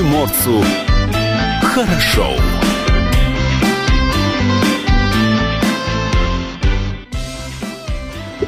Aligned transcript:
приморцу 0.00 0.64
хорошо. 1.62 2.26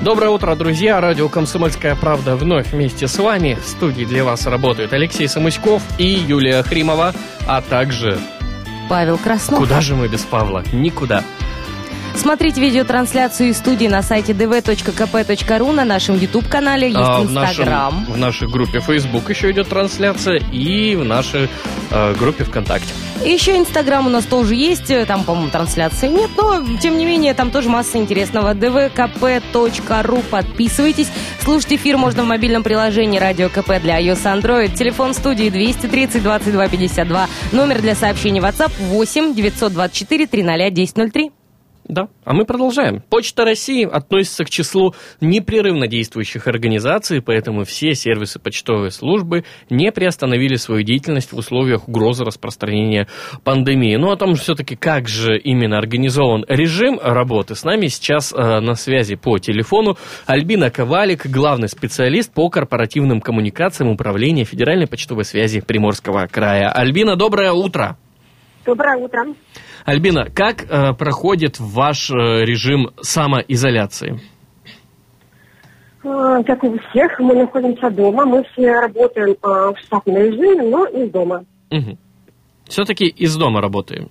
Доброе 0.00 0.30
утро, 0.30 0.54
друзья! 0.54 0.98
Радио 1.02 1.28
«Комсомольская 1.28 1.94
правда» 1.94 2.36
вновь 2.36 2.72
вместе 2.72 3.06
с 3.06 3.18
вами. 3.18 3.58
В 3.62 3.68
студии 3.68 4.06
для 4.06 4.24
вас 4.24 4.46
работают 4.46 4.94
Алексей 4.94 5.28
Самуськов 5.28 5.82
и 5.98 6.06
Юлия 6.06 6.62
Хримова, 6.62 7.12
а 7.46 7.60
также... 7.60 8.18
Павел 8.88 9.18
Краснов. 9.18 9.58
Куда 9.60 9.82
же 9.82 9.94
мы 9.94 10.08
без 10.08 10.22
Павла? 10.22 10.64
Никуда. 10.72 11.22
Смотрите 12.14 12.60
видеотрансляцию 12.60 13.50
из 13.50 13.58
студии 13.58 13.86
на 13.86 14.02
сайте 14.02 14.32
dv.kp.ru, 14.32 15.72
на 15.72 15.84
нашем 15.84 16.16
YouTube-канале, 16.18 16.88
есть 16.88 17.00
А, 17.00 17.20
в, 17.20 17.24
Инстаграм. 17.24 17.94
нашем, 18.00 18.14
в 18.14 18.16
нашей 18.18 18.48
группе 18.48 18.80
Facebook 18.80 19.28
еще 19.30 19.50
идет 19.50 19.68
трансляция 19.68 20.40
и 20.52 20.94
в 20.94 21.04
нашей 21.04 21.48
э, 21.90 22.14
группе 22.14 22.44
ВКонтакте. 22.44 22.92
И 23.24 23.30
еще 23.30 23.56
Инстаграм 23.56 24.06
у 24.06 24.10
нас 24.10 24.24
тоже 24.24 24.54
есть, 24.54 24.90
э, 24.90 25.04
там, 25.06 25.24
по-моему, 25.24 25.50
трансляции 25.50 26.08
нет, 26.08 26.30
но, 26.36 26.62
тем 26.80 26.98
не 26.98 27.04
менее, 27.06 27.34
там 27.34 27.50
тоже 27.50 27.68
масса 27.68 27.98
интересного. 27.98 28.54
dvkp.ru, 28.54 30.22
подписывайтесь. 30.30 31.08
Слушать 31.42 31.72
эфир 31.74 31.96
можно 31.96 32.22
в 32.22 32.26
мобильном 32.26 32.62
приложении 32.62 33.18
Радио 33.18 33.48
КП 33.48 33.80
для 33.80 34.00
iOS 34.00 34.24
Android. 34.24 34.74
Телефон 34.76 35.14
студии 35.14 35.50
230 35.50 36.22
22 36.22 36.68
52. 36.68 37.28
Номер 37.52 37.80
для 37.80 37.94
сообщений 37.94 38.40
WhatsApp 38.40 38.72
8 38.78 39.34
924 39.34 40.26
300 40.26 40.52
1003. 40.52 41.30
Да, 41.92 42.08
а 42.24 42.32
мы 42.32 42.46
продолжаем. 42.46 43.02
Почта 43.10 43.44
России 43.44 43.84
относится 43.84 44.46
к 44.46 44.48
числу 44.50 44.94
непрерывно 45.20 45.86
действующих 45.86 46.46
организаций, 46.46 47.20
поэтому 47.20 47.64
все 47.64 47.94
сервисы 47.94 48.38
почтовой 48.38 48.90
службы 48.90 49.44
не 49.68 49.92
приостановили 49.92 50.54
свою 50.54 50.84
деятельность 50.84 51.32
в 51.32 51.36
условиях 51.36 51.88
угрозы 51.88 52.24
распространения 52.24 53.08
пандемии. 53.44 53.94
Ну, 53.96 54.10
о 54.10 54.16
том, 54.16 54.36
все-таки, 54.36 54.74
как 54.74 55.06
же 55.06 55.36
именно 55.36 55.76
организован 55.76 56.46
режим 56.48 56.98
работы, 56.98 57.54
с 57.54 57.62
нами 57.62 57.88
сейчас 57.88 58.32
э, 58.32 58.60
на 58.60 58.74
связи 58.74 59.16
по 59.16 59.38
телефону 59.38 59.98
Альбина 60.24 60.70
Ковалик, 60.70 61.26
главный 61.26 61.68
специалист 61.68 62.32
по 62.32 62.48
корпоративным 62.48 63.20
коммуникациям 63.20 63.90
Управления 63.90 64.44
Федеральной 64.44 64.86
почтовой 64.86 65.26
связи 65.26 65.60
Приморского 65.60 66.26
края. 66.26 66.70
Альбина, 66.70 67.16
доброе 67.16 67.52
утро. 67.52 67.98
Доброе 68.64 68.96
утро. 68.96 69.26
Альбина, 69.84 70.28
как 70.32 70.62
э, 70.62 70.92
проходит 70.94 71.58
ваш 71.58 72.10
э, 72.10 72.44
режим 72.44 72.90
самоизоляции? 73.00 74.20
Э, 76.04 76.42
Как 76.46 76.62
и 76.62 76.68
у 76.68 76.78
всех, 76.78 77.18
мы 77.18 77.34
находимся 77.34 77.90
дома. 77.90 78.24
Мы 78.24 78.44
все 78.52 78.72
работаем 78.80 79.32
э, 79.32 79.36
в 79.42 79.76
штатном 79.84 80.16
режиме, 80.16 80.62
но 80.62 80.84
из 80.86 81.10
дома. 81.10 81.44
Все-таки 82.68 83.06
из 83.06 83.36
дома 83.36 83.60
работаем. 83.60 84.08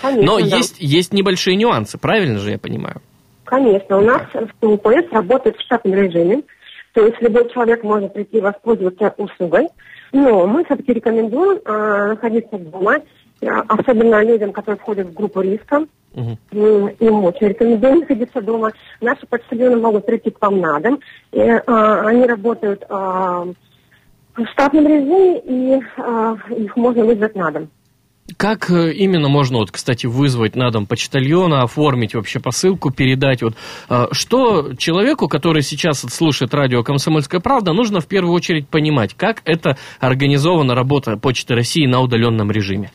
Конечно, 0.00 0.24
Но 0.24 0.38
да. 0.38 0.56
есть, 0.56 0.76
есть 0.78 1.12
небольшие 1.12 1.56
нюансы, 1.56 1.98
правильно 1.98 2.38
же 2.38 2.50
я 2.50 2.58
понимаю? 2.58 3.00
Конечно, 3.44 3.98
у 3.98 4.02
нас 4.02 4.22
УПС 4.60 5.10
работает 5.10 5.56
в 5.56 5.62
штатном 5.62 5.94
режиме. 5.94 6.42
То 6.92 7.06
есть 7.06 7.20
любой 7.20 7.50
человек 7.50 7.82
может 7.82 8.12
прийти 8.12 8.40
воспользоваться 8.40 9.14
услугой. 9.16 9.68
Но 10.12 10.46
мы 10.46 10.64
все-таки 10.64 10.92
рекомендуем 10.92 11.60
э, 11.64 12.06
находиться 12.08 12.58
дома, 12.58 12.96
особенно 13.46 14.22
людям, 14.24 14.52
которые 14.52 14.78
входят 14.78 15.08
в 15.08 15.14
группу 15.14 15.40
риска. 15.40 15.86
Мгм. 16.14 16.38
М, 16.52 16.88
Им 16.88 17.24
очень 17.24 17.48
рекомендуем 17.48 18.00
находиться 18.00 18.40
дома. 18.40 18.72
Наши 19.00 19.26
почтальоны 19.26 19.76
могут 19.76 20.06
прийти 20.06 20.30
к 20.30 20.40
вам 20.42 20.60
на 20.60 20.80
дом. 20.80 21.00
И, 21.32 21.38
э, 21.38 21.60
они 21.66 22.26
работают 22.26 22.82
э, 22.82 22.86
в 24.36 24.46
штатном 24.52 24.86
режиме, 24.86 25.38
и 25.38 25.80
э, 25.96 26.36
их 26.56 26.76
можно 26.76 27.04
вызвать 27.04 27.34
на 27.34 27.50
дом. 27.50 27.68
Как 28.36 28.70
э, 28.70 28.92
именно 28.92 29.28
можно, 29.28 29.58
вот, 29.58 29.70
кстати, 29.70 30.06
вызвать 30.06 30.56
на 30.56 30.70
дом 30.70 30.86
почтальона, 30.86 31.62
оформить 31.62 32.14
вообще 32.14 32.40
посылку, 32.40 32.90
передать? 32.90 33.42
Вот, 33.42 33.54
э, 33.88 34.06
что 34.12 34.74
человеку, 34.76 35.28
который 35.28 35.62
сейчас 35.62 36.00
слушает 36.00 36.54
радио 36.54 36.82
«Комсомольская 36.82 37.40
правда», 37.40 37.72
нужно 37.72 38.00
в 38.00 38.06
первую 38.06 38.34
очередь 38.34 38.68
понимать, 38.68 39.14
как 39.14 39.42
это 39.44 39.76
организована 39.98 40.74
работа 40.74 41.16
Почты 41.16 41.54
России 41.54 41.86
на 41.86 42.00
удаленном 42.00 42.50
режиме? 42.50 42.90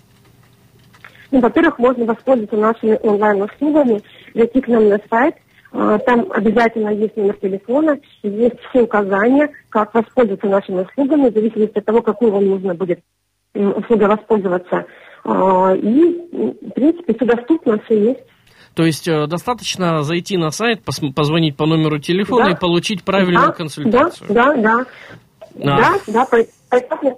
Ну, 1.36 1.42
во-первых, 1.42 1.78
можно 1.80 2.06
воспользоваться 2.06 2.56
нашими 2.56 2.98
онлайн-услугами, 3.04 4.02
зайти 4.34 4.62
к 4.62 4.70
нам 4.70 4.88
на 4.88 4.98
сайт. 5.10 5.36
А, 5.74 6.00
Там 6.00 6.32
обязательно 6.32 6.92
есть 6.92 7.18
номер 7.18 7.34
телефона, 7.34 8.00
есть 8.24 8.56
все 8.70 8.84
указания, 8.84 9.50
как 9.68 9.94
воспользоваться 9.94 10.48
нашими 10.48 10.84
услугами, 10.84 11.30
в 11.30 11.34
зависимости 11.34 11.78
от 11.78 11.84
того, 11.84 12.02
какую 12.02 12.32
вам 12.32 12.46
нужно 12.46 12.74
будет 12.74 13.02
м, 13.54 13.76
услугой 13.78 14.08
воспользоваться. 14.08 14.86
А, 15.26 15.74
И, 15.76 16.22
в 16.32 16.70
принципе, 16.70 17.14
все 17.16 17.26
доступно, 17.26 17.80
все 17.80 18.02
есть. 18.02 18.20
То 18.76 18.86
есть 18.86 19.06
э, 19.10 19.28
достаточно 19.28 20.04
зайти 20.04 20.38
на 20.38 20.52
сайт, 20.52 20.84
позвонить 21.14 21.58
по 21.58 21.66
номеру 21.66 22.00
телефона 22.00 22.46
Да. 22.46 22.52
и 22.52 22.56
получить 22.58 23.04
правильную 23.04 23.48
Да, 23.48 23.52
консультацию. 23.52 24.30
Да, 24.30 24.56
да, 24.56 24.86
да. 25.56 25.78
А. 25.78 25.82
Да, 25.82 26.00
да, 26.08 26.26
поэтапно. 26.70 27.18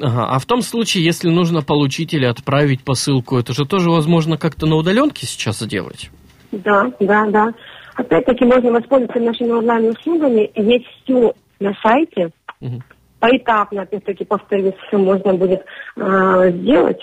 Ага, 0.00 0.26
А 0.30 0.38
в 0.38 0.46
том 0.46 0.62
случае, 0.62 1.04
если 1.04 1.28
нужно 1.28 1.62
получить 1.62 2.14
или 2.14 2.24
отправить 2.24 2.82
посылку, 2.82 3.38
это 3.38 3.52
же 3.52 3.66
тоже 3.66 3.90
возможно 3.90 4.38
как-то 4.38 4.66
на 4.66 4.76
удаленке 4.76 5.26
сейчас 5.26 5.58
сделать? 5.58 6.10
Да, 6.50 6.90
да, 7.00 7.26
да. 7.26 7.54
Опять-таки 7.94 8.44
можно 8.44 8.72
воспользоваться 8.72 9.20
нашими 9.20 9.50
онлайн-услугами. 9.50 10.50
Есть 10.54 10.86
все 11.04 11.34
на 11.60 11.74
сайте. 11.82 12.30
Мгм. 12.60 12.82
Поэтапно, 13.20 13.82
опять-таки, 13.82 14.24
повторюсь, 14.24 14.74
все 14.88 14.98
можно 14.98 15.34
будет 15.34 15.64
э, 15.96 16.50
сделать. 16.52 17.00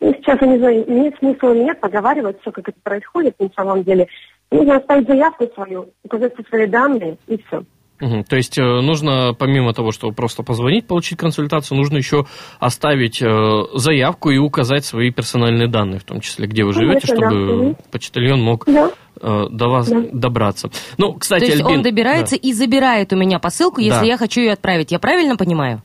Ну, 0.00 0.14
сейчас, 0.14 0.40
я 0.40 0.46
не 0.46 0.58
знаю, 0.58 0.84
нет 0.86 1.14
смысла 1.18 1.54
нет 1.54 1.80
поговаривать 1.80 2.40
все, 2.40 2.52
как 2.52 2.68
это 2.68 2.78
происходит 2.82 3.40
на 3.40 3.48
самом 3.56 3.82
деле. 3.84 4.06
Нужно 4.50 4.76
оставить 4.76 5.08
заявку 5.08 5.48
свою, 5.54 5.92
указать 6.04 6.34
все 6.34 6.44
свои 6.44 6.66
данные, 6.66 7.16
и 7.26 7.42
все. 7.42 7.64
Мгм. 8.00 8.24
То 8.24 8.36
есть 8.36 8.58
э, 8.58 8.62
нужно, 8.62 9.34
помимо 9.38 9.72
того, 9.72 9.92
что 9.92 10.10
просто 10.10 10.42
позвонить, 10.42 10.86
получить 10.86 11.16
консультацию, 11.16 11.78
нужно 11.78 11.96
еще 11.96 12.26
оставить 12.58 13.22
э, 13.22 13.62
заявку 13.74 14.30
и 14.30 14.36
указать 14.38 14.84
свои 14.84 15.10
персональные 15.12 15.68
данные, 15.68 16.00
в 16.00 16.04
том 16.04 16.20
числе, 16.20 16.46
где 16.48 16.64
вы 16.64 16.72
живете, 16.72 17.06
Конечно, 17.06 17.16
да. 17.20 17.26
чтобы 17.30 17.54
Мгм. 17.54 17.76
почтальон 17.92 18.42
мог 18.42 18.64
Да. 18.66 18.90
э, 19.20 19.44
до 19.48 19.68
вас 19.68 19.88
Да. 19.88 20.02
добраться. 20.12 20.70
Ну, 20.98 21.14
кстати, 21.14 21.44
То 21.46 21.50
есть 21.52 21.62
Альбин- 21.62 21.76
он 21.76 21.82
добирается 21.82 22.34
и 22.36 22.52
забирает 22.52 23.12
у 23.12 23.16
меня 23.16 23.38
посылку, 23.38 23.80
если 23.80 24.00
Да. 24.00 24.06
я 24.06 24.16
хочу 24.18 24.40
ее 24.40 24.52
отправить. 24.52 24.90
Я 24.90 24.98
правильно 24.98 25.36
понимаю? 25.36 25.80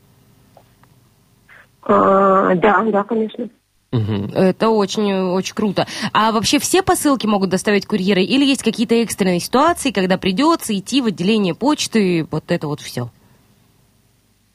А, 1.84 2.56
да, 2.56 2.84
да, 2.92 3.04
конечно. 3.04 3.50
Мгм. 3.92 4.32
Это 4.36 4.70
очень, 4.70 5.12
очень 5.14 5.56
круто. 5.56 5.88
А 6.14 6.32
вообще 6.32 6.60
все 6.60 6.84
посылки 6.84 7.26
могут 7.26 7.50
доставить 7.50 7.88
курьеры? 7.88 8.22
Или 8.22 8.46
есть 8.46 8.64
какие-то 8.64 8.96
экстренные 8.96 9.40
ситуации, 9.40 9.92
когда 9.92 10.18
придется 10.18 10.78
идти 10.78 11.02
в 11.02 11.08
отделение 11.08 11.56
почты, 11.56 12.28
вот 12.30 12.44
это 12.50 12.68
вот 12.68 12.82
все? 12.82 13.10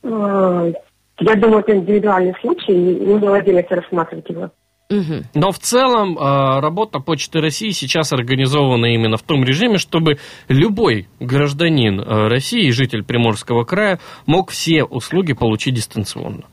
А, 0.05 0.71
я 1.19 1.35
думаю, 1.35 1.61
это 1.61 1.77
индивидуальный 1.77 2.35
случай, 2.41 2.73
и 2.73 3.07
нужно 3.07 3.33
в 3.33 3.35
отдельности 3.35 3.73
рассматривать 3.73 4.29
его. 4.29 4.51
Угу. 4.91 5.25
Но 5.35 5.51
в 5.51 5.59
целом 5.59 6.19
э, 6.19 6.61
работа 6.61 7.01
Почты 7.01 7.41
России 7.41 7.71
сейчас 7.71 8.13
организована 8.13 8.87
именно 8.95 9.17
в 9.17 9.23
том 9.23 9.43
режиме, 9.43 9.79
чтобы 9.79 10.19
любой 10.49 11.09
гражданин 11.21 12.01
э, 12.01 12.29
России, 12.29 12.69
житель 12.71 13.03
Приморского 13.03 13.65
края, 13.65 13.99
мог 14.27 14.51
все 14.51 14.85
услуги 14.85 15.33
получить 15.33 15.75
дистанционно. 15.75 16.45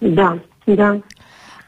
Да, 0.00 0.38
да. 0.66 1.00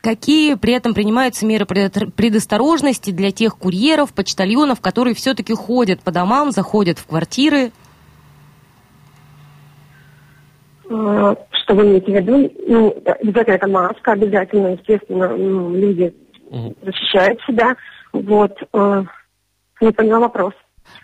Какие 0.02 0.54
при 0.54 0.74
этом 0.74 0.94
принимаются 0.94 1.44
меры 1.44 1.66
пред- 1.66 2.14
предосторожности 2.14 3.10
для 3.10 3.32
тех 3.32 3.56
курьеров, 3.56 4.12
почтальонов, 4.12 4.80
которые 4.80 5.14
все-таки 5.14 5.52
ходят 5.54 6.00
по 6.00 6.12
домам, 6.12 6.52
заходят 6.52 6.98
в 6.98 7.06
квартиры? 7.06 7.72
А, 10.90 11.36
Что 11.50 11.74
вы 11.74 11.86
имеете 11.86 12.12
в 12.12 12.14
виду? 12.14 12.52
Ну, 12.68 12.94
обязательно 13.04 13.54
это 13.54 13.68
маска, 13.68 14.12
обязательно, 14.12 14.68
естественно, 14.68 15.28
ну, 15.36 15.74
люди 15.74 16.14
защищают 16.82 17.40
себя. 17.46 17.76
Вот. 18.12 18.52
э, 18.72 19.04
Не 19.80 19.92
поняла 19.92 20.20
вопрос. 20.20 20.54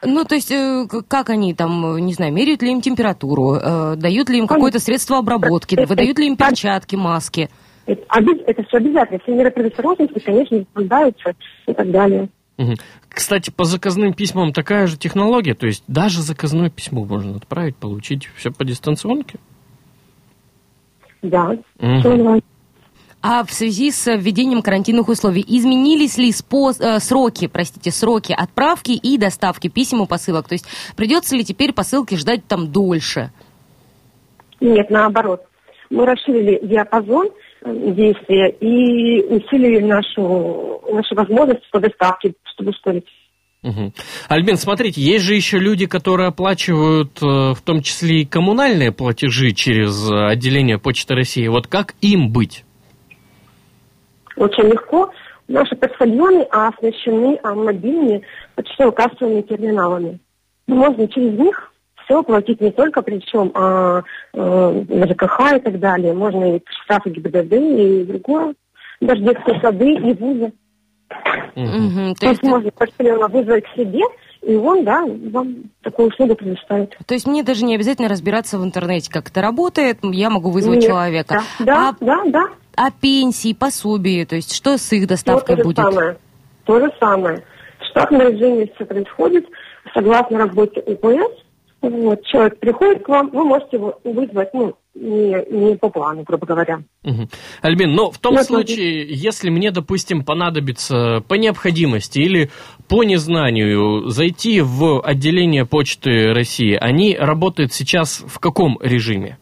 Ну, 0.02 0.25
то 0.25 0.35
есть, 0.37 0.50
э, 0.50 0.87
как 1.08 1.29
они 1.31 1.52
там, 1.55 1.99
не 1.99 2.14
знаю, 2.14 2.32
меряют 2.32 2.62
ли 2.62 2.70
им 2.73 2.81
температуру, 2.81 3.56
э, 3.56 3.97
дают 3.97 4.31
ли 4.31 4.38
им 4.38 4.47
какое-то 4.47 4.79
средство 4.79 5.19
обработки, 5.19 5.75
выдают 5.85 6.19
ли 6.19 6.29
им 6.29 6.37
перчатки, 6.37 6.97
маски? 6.97 7.50
Это, 7.87 8.03
это 8.47 8.63
все 8.65 8.77
обязательно. 8.79 9.21
Все 9.21 9.35
меры 9.35 9.51
предосторожности, 9.51 10.19
конечно, 10.19 10.65
соблюдаются 10.73 11.35
и 11.67 11.75
так 11.75 11.91
далее. 11.91 12.29
Кстати, 13.09 13.51
по 13.51 13.65
заказным 13.65 14.15
письмам 14.15 14.53
такая 14.53 14.87
же 14.87 14.97
технология, 14.97 15.55
то 15.55 15.67
есть 15.67 15.85
даже 15.87 16.23
заказное 16.23 16.71
письмо 16.71 17.05
можно 17.05 17.37
отправить, 17.37 17.77
получить 17.77 18.29
все 18.37 18.51
по 18.51 18.65
дистанционке. 18.65 19.39
Да. 21.23 21.57
А 23.27 23.43
в 23.43 23.53
связи 23.53 23.91
с 23.91 24.15
введением 24.15 24.61
карантинных 24.61 25.09
условий 25.09 25.43
изменились 25.47 26.19
ли 26.19 26.31
спо- 26.31 26.77
э, 26.79 26.99
сроки, 27.01 27.47
простите, 27.47 27.91
сроки 27.91 28.35
отправки 28.37 28.91
и 28.93 29.17
доставки 29.17 29.69
писем 29.69 30.03
и 30.03 30.07
посылок? 30.07 30.47
То 30.47 30.53
есть 30.53 30.67
придется 30.95 31.35
ли 31.35 31.43
теперь 31.43 31.73
посылки 31.73 32.17
ждать 32.17 32.47
там 32.47 32.71
дольше? 32.71 33.31
Нет, 34.61 34.91
наоборот. 34.91 35.43
мы 35.89 36.05
расширили 36.05 36.61
диапазон 36.67 37.31
действия 37.64 38.50
и 38.50 39.22
усилили 39.22 39.81
нашу, 39.81 40.82
нашу 40.93 41.14
возможность 41.14 41.69
по 41.70 41.81
доставке, 41.81 42.34
чтобы 42.52 42.70
ускорить. 42.70 43.06
Угу. 43.62 43.93
Альбин, 44.28 44.56
смотрите, 44.58 45.00
есть 45.00 45.25
же 45.25 45.34
еще 45.34 45.58
люди, 45.58 45.87
которые 45.87 46.28
оплачивают 46.28 47.19
в 47.20 47.56
том 47.64 47.81
числе 47.81 48.20
и 48.20 48.25
коммунальные 48.26 48.93
платежи 48.93 49.52
через 49.52 50.11
отделение 50.11 50.78
Почты 50.78 51.14
России. 51.14 51.49
Вот 51.49 51.66
как 51.66 51.94
им 52.02 52.31
быть? 52.31 52.64
Очень 54.37 54.64
легко. 54.64 55.11
Наши 55.49 55.76
почтальоны 55.76 56.43
оснащены 56.50 57.38
мобильными 57.43 58.22
почтово-кассовыми 58.56 59.43
терминалами. 59.43 60.19
Можно 60.66 61.08
через 61.08 61.38
них 61.38 61.72
все 62.05 62.23
платить 62.23 62.61
не 62.61 62.71
только 62.71 63.03
причем, 63.03 63.51
а 63.55 64.03
э, 64.33 64.85
ЖКХ 65.09 65.56
и 65.56 65.61
так 65.61 65.79
далее. 65.79 66.15
Можно 66.15 66.56
и 66.56 66.62
штрафы 66.85 67.11
ГИБДД 67.11 67.53
и 67.53 68.05
другое. 68.05 68.55
Даже 69.01 69.23
детские 69.23 69.61
сады 69.61 69.93
и 69.93 70.15
вузы. 70.15 70.53
То, 71.55 72.27
есть 72.27 72.43
можно 72.43 72.71
почтальона 72.73 73.29
вызвать 73.29 73.65
к 73.65 73.77
себе, 73.77 74.01
и 74.43 74.55
он, 74.56 74.85
да, 74.85 75.05
вам 75.05 75.71
такую 75.83 76.09
услугу 76.09 76.35
предоставит. 76.35 76.97
то 77.06 77.15
есть 77.15 77.27
мне 77.27 77.43
даже 77.43 77.65
не 77.65 77.75
обязательно 77.75 78.09
разбираться 78.09 78.59
в 78.59 78.65
интернете, 78.65 79.11
как 79.11 79.29
это 79.29 79.41
работает, 79.41 79.99
я 80.03 80.31
могу 80.31 80.50
вызвать 80.50 80.81
Нет, 80.81 80.89
человека. 80.89 81.43
Да, 81.61 81.91
А, 81.91 82.05
да, 82.05 82.23
да. 82.27 82.49
а 82.77 82.91
пенсии, 82.91 83.55
пособия, 83.55 84.27
то 84.27 84.35
есть 84.35 84.55
что 84.55 84.77
с 84.77 84.93
их 84.93 85.07
доставкой 85.07 85.57
то 85.57 85.62
же 85.62 85.65
будет? 85.65 85.77
самое. 85.77 86.17
То 86.65 86.81
же 86.81 86.93
самое. 86.99 87.45
В 87.79 87.85
штатном 87.91 88.23
режиме 88.23 88.71
все 88.75 88.85
происходит 88.85 89.47
согласно 89.93 90.39
работе 90.39 90.83
УПС. 90.87 91.44
Вот, 91.91 92.25
человек 92.25 92.59
приходит 92.59 93.03
к 93.05 93.09
вам, 93.09 93.31
вы 93.31 93.45
можете 93.45 93.77
его 93.77 93.99
вызвать, 94.05 94.55
ну, 94.55 94.75
не, 94.95 95.45
не 95.51 95.77
по 95.77 95.91
плану, 95.91 96.23
грубо 96.23 96.47
говоря. 96.47 96.83
Мгм. 97.03 97.29
Альбин, 97.63 97.93
но 97.93 98.11
в 98.11 98.19
том 98.19 98.35
Я 98.35 98.45
случае, 98.45 99.07
если 99.09 99.51
мне, 99.51 99.71
допустим, 99.71 100.25
понадобится 100.25 101.23
по 101.29 101.35
необходимости 101.35 102.21
или 102.21 102.51
по 102.89 103.05
незнанию 103.05 104.09
зайти 104.09 104.61
в 104.61 105.01
отделение 105.01 105.67
Почты 105.67 106.33
России, 106.33 106.77
они 106.81 107.17
работают 107.17 107.73
сейчас 107.73 108.25
в 108.27 108.39
каком 108.39 108.79
режиме? 108.81 109.39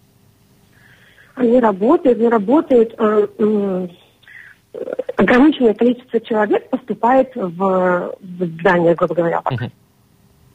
Они 1.34 1.60
работают, 1.60 2.18
не 2.18 2.28
работают. 2.28 2.94
э, 2.98 3.26
м, 3.38 3.90
ограниченное 5.16 5.74
количество 5.74 6.20
человек 6.20 6.68
поступает 6.70 7.30
в, 7.34 8.14
в 8.20 8.44
здание, 8.46 8.94
грубо 8.94 9.14
говоря. 9.14 9.42
Мгм. 9.50 9.70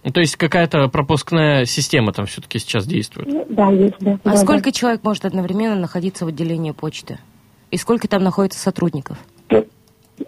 Ну, 0.08 0.14
То 0.14 0.22
есть 0.22 0.38
какая-то 0.38 0.88
пропускная 0.88 1.66
система 1.66 2.14
там 2.14 2.28
все-таки 2.28 2.60
сейчас 2.60 2.88
действует? 2.88 3.28
Ну, 3.28 3.46
Да, 3.50 3.70
есть, 3.72 3.96
да. 4.00 4.18
А 4.24 4.30
да, 4.30 4.38
сколько 4.38 4.72
человек 4.72 5.04
может 5.04 5.26
одновременно 5.26 5.76
находиться 5.76 6.24
в 6.24 6.30
отделении 6.30 6.72
почты? 6.72 7.20
И 7.72 7.78
сколько 7.78 8.08
там 8.08 8.24
находится 8.24 8.58
сотрудников? 8.58 9.18
да. 9.50 9.66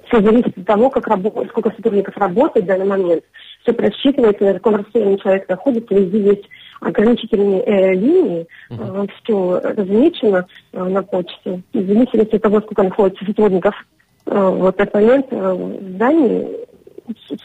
Все 0.08 0.22
зависит 0.22 0.56
от 0.58 0.66
того, 0.66 0.90
как 0.90 1.08
рабо- 1.08 1.48
сколько 1.48 1.72
сотрудников 1.72 2.18
работает 2.18 2.66
в 2.66 2.68
данный 2.68 2.86
момент. 2.86 3.24
Все 3.64 3.72
просчитывается, 3.72 4.44
на 4.44 4.54
каком 4.56 4.76
расстоянии 4.76 5.16
человек 5.16 5.48
находится. 5.48 5.96
Везде 5.96 6.24
есть 6.24 6.44
ограничительные 6.82 7.64
э, 7.66 7.94
линии. 7.94 8.48
все 9.24 9.62
размечено 9.64 10.46
э, 10.74 10.84
на 10.84 11.04
почте. 11.04 11.64
И 11.72 11.80
в 11.80 11.88
зависимости 11.88 12.36
от 12.36 12.42
того, 12.42 12.60
сколько 12.60 12.84
находится 12.84 13.24
сотрудников 13.26 13.74
э, 14.26 14.38
в 14.38 14.68
этот 14.68 14.94
момент 14.94 15.28
э, 15.32 15.54
в 15.54 15.90
здании, 15.94 16.48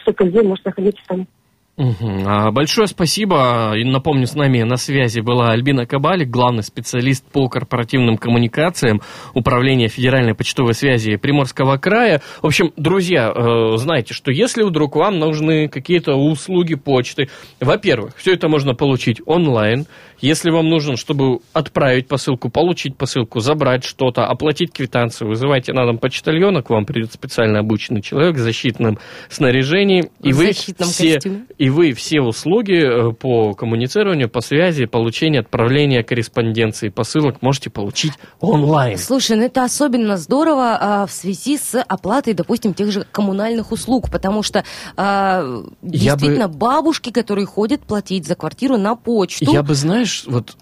столько 0.01 0.25
людей 0.25 0.41
может 0.43 0.65
находиться 0.65 1.01
там. 1.07 1.27
А, 1.77 2.51
Большое 2.51 2.87
спасибо. 2.87 3.73
И 3.75 3.83
напомню, 3.83 4.27
с 4.27 4.35
нами 4.35 4.63
на 4.63 4.77
связи 4.77 5.19
была 5.19 5.49
Альбина 5.49 5.85
Кабалик, 5.85 6.29
главный 6.29 6.63
специалист 6.63 7.25
по 7.29 7.49
корпоративным 7.49 8.17
коммуникациям 8.17 9.01
Управления 9.33 9.89
Федеральной 9.89 10.35
почтовой 10.35 10.73
связи 10.73 11.17
Приморского 11.17 11.77
края. 11.77 12.21
В 12.41 12.47
общем, 12.47 12.71
друзья, 12.77 13.29
э, 13.29 13.77
знаете, 13.77 14.13
что 14.13 14.31
если 14.31 14.63
вдруг 14.63 14.95
вам 14.95 15.19
нужны 15.19 15.67
какие-то 15.67 16.15
услуги 16.15 16.75
почты, 16.75 17.27
во-первых, 17.59 18.15
все 18.15 18.33
это 18.33 18.47
можно 18.47 18.73
получить 18.73 19.21
онлайн. 19.25 19.85
Если 20.21 20.49
вам 20.49 20.69
нужно, 20.69 20.95
чтобы 20.95 21.39
отправить 21.51 22.07
посылку, 22.07 22.49
получить 22.49 22.95
посылку, 22.95 23.41
забрать 23.41 23.83
что-то, 23.83 24.25
оплатить 24.25 24.71
квитанцию, 24.71 25.27
вызывайте 25.27 25.73
на 25.73 25.85
дом 25.85 25.97
почтальона, 25.97 26.61
к 26.61 26.69
вам 26.69 26.85
придет 26.85 27.11
специально 27.11 27.59
обученный 27.59 28.01
человек 28.01 28.35
в 28.35 28.39
защитном 28.39 28.97
снаряжении, 29.29 30.09
и 30.21 30.31
В 30.31 30.37
вы 30.37 30.45
защитном 30.47 30.89
все 30.89 31.15
костюме. 31.15 31.45
И 31.65 31.69
вы 31.71 31.93
все 31.93 32.21
услуги 32.21 32.75
э, 33.09 33.11
по 33.13 33.55
коммуницированию, 33.55 34.29
по 34.29 34.41
связи, 34.41 34.85
получение, 34.85 35.41
отправления 35.41 36.03
корреспонденции, 36.03 36.89
посылок 36.89 37.41
можете 37.41 37.71
получить 37.71 38.13
онлайн. 38.39 38.99
Слушай, 38.99 39.37
ну 39.37 39.43
это 39.45 39.63
особенно 39.63 40.17
здорово 40.17 40.77
а, 40.79 41.05
в 41.07 41.11
связи 41.11 41.57
с 41.57 41.81
оплатой, 41.81 42.35
допустим, 42.35 42.75
тех 42.75 42.91
же 42.91 43.03
коммунальных 43.11 43.71
услуг, 43.71 44.11
потому 44.11 44.43
что 44.43 44.63
а, 44.95 45.41
Я 45.41 45.57
бы- 45.81 45.89
действительно 45.89 46.47
бабушки, 46.49 47.09
которые 47.09 47.47
ходят 47.47 47.81
платить 47.81 48.27
за 48.27 48.35
квартиру 48.35 48.77
на 48.77 48.95
почту, 48.95 49.51
Я 49.51 49.63
бы, 49.63 49.73
знаешь, 49.73 50.25
вот, 50.27 50.55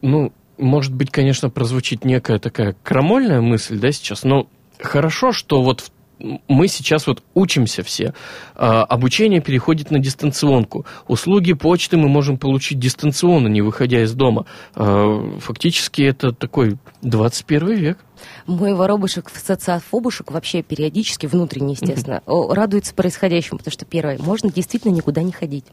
ну, 0.00 0.32
может 0.56 0.94
быть, 0.94 1.10
конечно, 1.10 1.50
прозвучит 1.50 2.06
некая 2.06 2.38
такая 2.38 2.74
крамольная 2.82 3.42
мысль, 3.42 3.78
да, 3.78 3.92
сейчас, 3.92 4.24
но 4.24 4.46
хорошо, 4.80 5.32
что 5.32 5.60
вот 5.62 5.80
в- 5.82 5.90
мы 6.18 6.68
сейчас 6.68 7.06
вот 7.06 7.22
учимся 7.34 7.82
все. 7.82 8.14
А, 8.54 8.84
обучение 8.84 9.40
переходит 9.40 9.90
на 9.90 9.98
дистанционку. 9.98 10.86
Услуги 11.08 11.52
почты 11.52 11.96
мы 11.96 12.08
можем 12.08 12.38
получить 12.38 12.78
дистанционно, 12.78 13.48
не 13.48 13.62
выходя 13.62 14.02
из 14.02 14.12
дома. 14.14 14.46
А, 14.74 15.38
фактически 15.40 16.02
это 16.02 16.32
такой 16.32 16.78
21 17.02 17.74
век. 17.74 17.98
мой 18.46 18.74
воробушек, 18.74 19.30
социофобушек 19.30 20.32
вообще 20.32 20.62
периодически, 20.62 21.26
внутренне, 21.26 21.72
естественно, 21.72 22.22
о, 22.26 22.54
радуется 22.54 22.94
происходящему, 22.94 23.58
потому 23.58 23.72
что, 23.72 23.84
первое, 23.84 24.18
можно 24.18 24.50
действительно 24.50 24.92
никуда 24.92 25.22
не 25.22 25.32
ходить. 25.32 25.66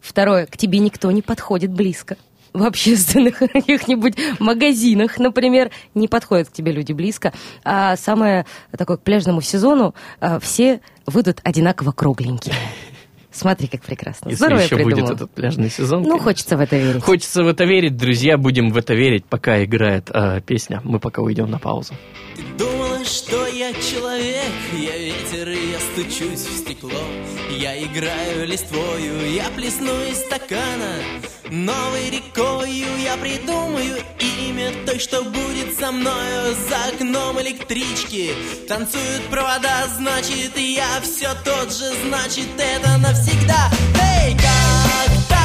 Второе, 0.00 0.46
к 0.46 0.56
тебе 0.56 0.78
никто 0.78 1.10
не 1.10 1.22
подходит 1.22 1.70
близко. 1.70 2.16
В 2.52 2.64
общественных 2.64 3.38
каких-нибудь 3.52 4.14
магазинах, 4.38 5.18
например, 5.18 5.70
не 5.94 6.08
подходят 6.08 6.48
к 6.48 6.52
тебе 6.52 6.72
люди 6.72 6.92
близко. 6.92 7.32
А 7.64 7.96
самое 7.96 8.46
такое 8.76 8.96
к 8.96 9.02
пляжному 9.02 9.40
сезону 9.40 9.94
а, 10.20 10.40
все 10.40 10.80
выйдут 11.06 11.40
одинаково 11.44 11.92
кругленькие. 11.92 12.54
Смотри, 13.32 13.68
как 13.68 13.82
прекрасно. 13.82 14.28
Если 14.28 14.38
Здорово 14.38 14.58
я 14.58 14.64
еще 14.64 14.76
будет 14.78 15.08
этот 15.08 15.30
пляжный 15.30 15.70
сезон. 15.70 16.02
Ну, 16.02 16.08
конечно. 16.08 16.24
хочется 16.24 16.56
в 16.56 16.60
это 16.60 16.76
верить. 16.76 17.02
Хочется 17.02 17.44
в 17.44 17.48
это 17.48 17.64
верить, 17.64 17.96
друзья, 17.96 18.36
будем 18.36 18.70
в 18.70 18.76
это 18.76 18.94
верить, 18.94 19.24
пока 19.24 19.62
играет 19.62 20.10
э, 20.12 20.40
песня. 20.44 20.80
Мы 20.84 20.98
пока 20.98 21.22
уйдем 21.22 21.48
на 21.48 21.58
паузу. 21.58 21.94
Ты 22.34 22.42
думала, 22.58 23.04
что 23.04 23.46
я 23.46 23.72
человек, 23.74 24.50
я 24.76 24.98
ветер, 24.98 25.48
и 25.48 25.70
я 25.72 25.79
стучусь 25.92 26.46
в 26.46 26.58
стекло. 26.58 27.02
Я 27.50 27.82
играю 27.82 28.46
листвою, 28.46 29.32
я 29.32 29.48
плесну 29.50 29.92
из 30.10 30.18
стакана. 30.18 31.02
Новой 31.50 32.10
рекою 32.10 32.86
я 33.02 33.16
придумаю 33.16 33.96
имя 34.18 34.72
той, 34.86 34.98
что 34.98 35.22
будет 35.24 35.78
со 35.78 35.90
мною 35.90 36.54
за 36.68 36.94
окном 36.94 37.40
электрички. 37.40 38.34
Танцуют 38.68 39.22
провода, 39.30 39.86
значит, 39.96 40.56
я 40.56 41.00
все 41.02 41.28
тот 41.44 41.72
же, 41.72 41.92
значит, 42.06 42.48
это 42.58 42.96
навсегда. 42.98 43.70
Эй, 44.00 44.34
как 44.34 45.39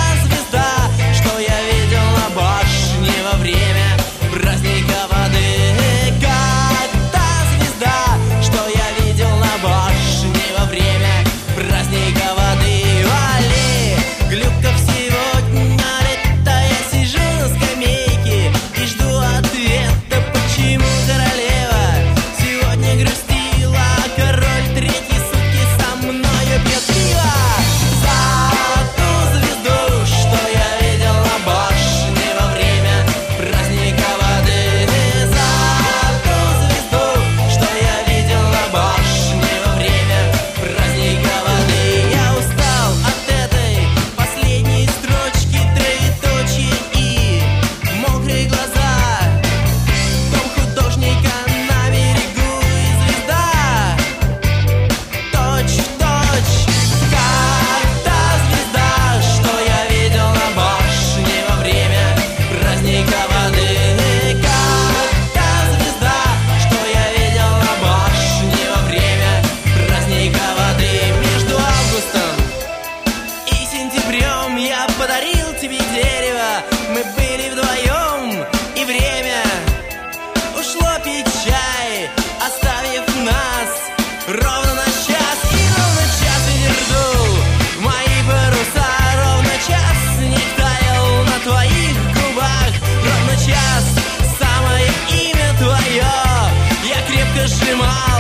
demais. 97.66 98.15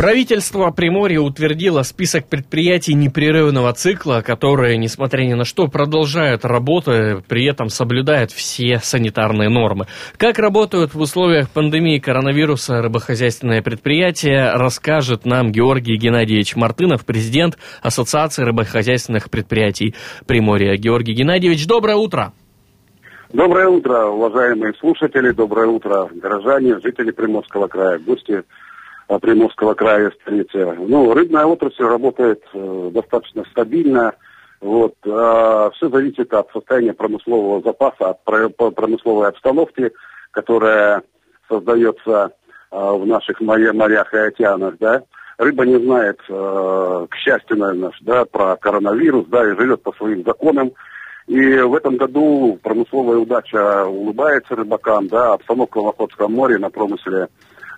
Правительство 0.00 0.70
Приморья 0.70 1.20
утвердило 1.20 1.82
список 1.82 2.26
предприятий 2.26 2.94
непрерывного 2.94 3.70
цикла, 3.74 4.22
которые, 4.24 4.78
несмотря 4.78 5.24
ни 5.24 5.34
на 5.34 5.44
что, 5.44 5.68
продолжают 5.68 6.46
работу, 6.46 7.22
при 7.28 7.44
этом 7.44 7.68
соблюдают 7.68 8.30
все 8.30 8.78
санитарные 8.78 9.50
нормы. 9.50 9.88
Как 10.16 10.38
работают 10.38 10.94
в 10.94 11.00
условиях 11.00 11.50
пандемии 11.50 11.98
коронавируса 11.98 12.80
рыбохозяйственные 12.80 13.60
предприятия, 13.60 14.52
расскажет 14.54 15.26
нам 15.26 15.52
Георгий 15.52 15.98
Геннадьевич 15.98 16.56
Мартынов, 16.56 17.04
президент 17.04 17.58
Ассоциации 17.82 18.44
рыбохозяйственных 18.44 19.28
предприятий 19.28 19.94
Приморья. 20.26 20.78
Георгий 20.78 21.12
Геннадьевич, 21.12 21.66
доброе 21.66 21.96
утро! 21.96 22.32
Доброе 23.34 23.68
утро, 23.68 24.06
уважаемые 24.06 24.72
слушатели, 24.80 25.32
доброе 25.32 25.66
утро, 25.66 26.08
горожане, 26.10 26.80
жители 26.80 27.10
Приморского 27.10 27.68
края, 27.68 27.98
гости 27.98 28.44
Приморского 29.18 29.74
края 29.74 30.12
столицы. 30.22 30.72
Ну, 30.78 31.12
рыбная 31.12 31.44
отрасль 31.44 31.84
работает 31.84 32.42
э, 32.52 32.90
достаточно 32.92 33.44
стабильно. 33.50 34.14
Вот, 34.60 34.94
э, 35.04 35.70
все 35.74 35.88
зависит 35.88 36.32
от 36.32 36.50
состояния 36.52 36.92
промыслового 36.92 37.62
запаса, 37.62 38.10
от 38.10 38.24
промысловой 38.74 39.28
обстановки, 39.28 39.90
которая 40.30 41.02
создается 41.48 42.32
э, 42.70 42.76
в 42.76 43.06
наших 43.06 43.40
морях 43.40 44.14
и 44.14 44.18
океанах, 44.18 44.76
да. 44.78 45.02
Рыба 45.38 45.64
не 45.64 45.82
знает, 45.82 46.20
э, 46.28 47.06
к 47.08 47.16
счастью, 47.16 47.56
наверное, 47.56 47.92
да, 48.02 48.26
про 48.26 48.56
коронавирус, 48.56 49.26
да, 49.28 49.50
и 49.50 49.56
живет 49.56 49.82
по 49.82 49.92
своим 49.92 50.22
законам. 50.22 50.72
И 51.26 51.60
в 51.60 51.74
этом 51.74 51.96
году 51.96 52.58
промысловая 52.62 53.16
удача 53.16 53.86
улыбается 53.86 54.54
рыбакам, 54.54 55.08
да, 55.08 55.32
обстановка 55.32 55.80
в 55.80 55.88
Охотском 55.88 56.32
море 56.32 56.58
на 56.58 56.70
промысле 56.70 57.28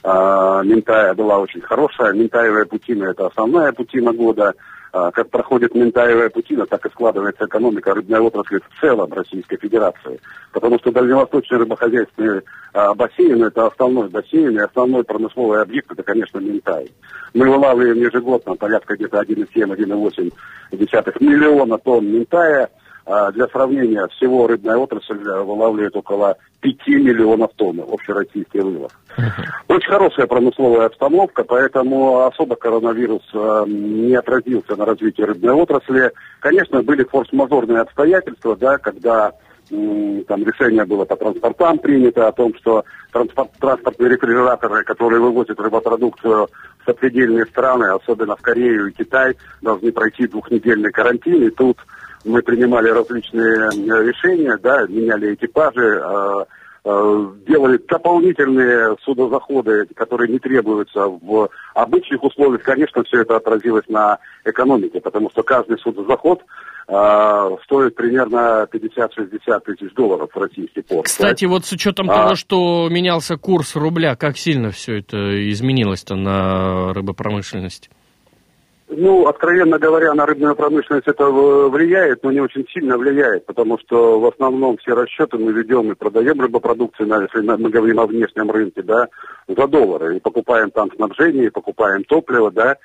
а, 0.02 0.62
Ментая 0.62 1.14
была 1.14 1.38
очень 1.38 1.60
хорошая. 1.60 2.12
Ментаевая 2.12 2.64
путина– 2.64 3.04
это 3.10 3.26
основная 3.26 3.72
путина 3.72 4.12
года. 4.12 4.54
А, 4.92 5.10
как 5.10 5.30
проходит 5.30 5.74
Ментаевая 5.74 6.28
путина, 6.28 6.66
так 6.66 6.84
и 6.84 6.90
складывается 6.90 7.46
экономика 7.46 7.94
рыбной 7.94 8.20
отрасли 8.20 8.58
в 8.58 8.80
целом 8.80 9.10
Российской 9.12 9.56
Федерации. 9.56 10.20
Потому 10.52 10.78
что 10.78 10.92
дальневосточный 10.92 11.58
рыбохозяйственный 11.58 12.42
а, 12.74 12.92
бассейн– 12.94 13.42
это 13.44 13.66
основной 13.66 14.08
бассейн 14.08 14.58
и 14.58 14.62
основной 14.62 15.04
промысловый 15.04 15.62
объект– 15.62 15.90
это, 15.92 16.02
конечно, 16.02 16.38
Ментай. 16.40 16.90
Мы 17.32 17.48
вылавливаем 17.48 17.98
ежегодно 17.98 18.56
порядка 18.56 18.96
где-то 18.96 19.20
1,7-1,8 19.22 20.32
миллиона 21.20 21.78
тонн 21.78 22.06
Ментая– 22.06 22.68
для 23.04 23.46
сравнения, 23.48 24.06
всего 24.16 24.46
рыбная 24.46 24.76
отрасль 24.76 25.18
вылавливает 25.18 25.96
около 25.96 26.36
5 26.60 26.86
миллионов 26.88 27.50
тонн 27.56 27.80
общероссийский 27.80 28.60
вылов. 28.60 28.92
Очень 29.68 29.88
хорошая 29.88 30.26
промысловая 30.26 30.86
обстановка, 30.86 31.44
поэтому 31.44 32.24
особо 32.24 32.56
коронавирус 32.56 33.22
э, 33.34 33.64
не 33.66 34.14
отразился 34.14 34.76
на 34.76 34.84
развитии 34.84 35.22
рыбной 35.22 35.54
отрасли. 35.54 36.12
Конечно, 36.40 36.82
были 36.82 37.04
форс-мажорные 37.04 37.80
обстоятельства, 37.80 38.56
да, 38.56 38.78
когда 38.78 39.32
там 39.68 40.44
решение 40.44 40.84
было 40.84 41.04
по 41.04 41.16
транспортам 41.16 41.78
принято 41.78 42.28
о 42.28 42.32
том, 42.32 42.54
что 42.56 42.84
транспорт, 43.10 43.50
транспортные 43.58 44.10
рефрижераторы, 44.10 44.84
которые 44.84 45.20
вывозят 45.20 45.58
рыбопродукцию 45.58 46.48
в 46.80 46.84
сопредельные 46.84 47.46
страны, 47.46 47.86
особенно 47.86 48.36
в 48.36 48.42
Корею 48.42 48.88
и 48.88 48.92
Китай, 48.92 49.34
должны 49.62 49.90
пройти 49.92 50.26
двухнедельный 50.26 50.90
карантин. 50.90 51.44
И 51.44 51.50
тут 51.50 51.78
мы 52.24 52.42
принимали 52.42 52.88
различные 52.88 53.68
э, 53.70 54.04
решения, 54.04 54.56
да, 54.62 54.86
меняли 54.86 55.34
экипажи, 55.34 56.00
э, 56.02 56.44
э, 56.84 57.26
делали 57.46 57.78
дополнительные 57.78 58.96
судозаходы, 59.02 59.86
которые 59.94 60.30
не 60.30 60.38
требуются 60.38 61.06
в 61.06 61.50
обычных 61.74 62.22
условиях. 62.22 62.62
Конечно, 62.62 63.02
все 63.04 63.22
это 63.22 63.36
отразилось 63.36 63.88
на 63.88 64.18
экономике, 64.44 65.00
потому 65.00 65.30
что 65.30 65.42
каждый 65.42 65.78
судозаход 65.78 66.42
стоит 66.84 67.94
примерно 67.94 68.66
50-60 68.70 69.60
тысяч 69.64 69.94
долларов 69.94 70.28
в 70.34 70.36
российский 70.36 70.82
порт. 70.82 71.06
Кстати, 71.06 71.44
вот 71.44 71.64
с 71.64 71.72
учетом 71.72 72.10
а... 72.10 72.14
того, 72.14 72.34
что 72.34 72.88
менялся 72.90 73.36
курс 73.36 73.76
рубля, 73.76 74.16
как 74.16 74.36
сильно 74.36 74.72
все 74.72 74.98
это 74.98 75.48
изменилось-то 75.52 76.16
на 76.16 76.92
рыбопромышленности? 76.92 77.88
Ну, 78.94 79.26
откровенно 79.26 79.78
говоря, 79.78 80.12
на 80.12 80.26
рыбную 80.26 80.54
промышленность 80.54 81.08
это 81.08 81.24
влияет, 81.24 82.22
но 82.22 82.30
не 82.30 82.40
очень 82.40 82.66
сильно 82.68 82.98
влияет, 82.98 83.46
потому 83.46 83.78
что 83.78 84.20
в 84.20 84.26
основном 84.26 84.76
все 84.76 84.94
расчеты 84.94 85.38
мы 85.38 85.52
ведем 85.52 85.90
и 85.90 85.94
продаем 85.94 86.38
рыбопродукцию, 86.38 87.08
если 87.08 87.40
мы 87.40 87.70
говорим 87.70 88.00
о 88.00 88.06
внешнем 88.06 88.50
рынке, 88.50 88.82
да, 88.82 89.08
за 89.48 89.66
доллары. 89.66 90.16
И 90.16 90.20
покупаем 90.20 90.70
там 90.70 90.90
снабжение, 90.94 91.46
и 91.46 91.50
покупаем 91.50 92.04
топливо, 92.04 92.50
да, 92.50 92.76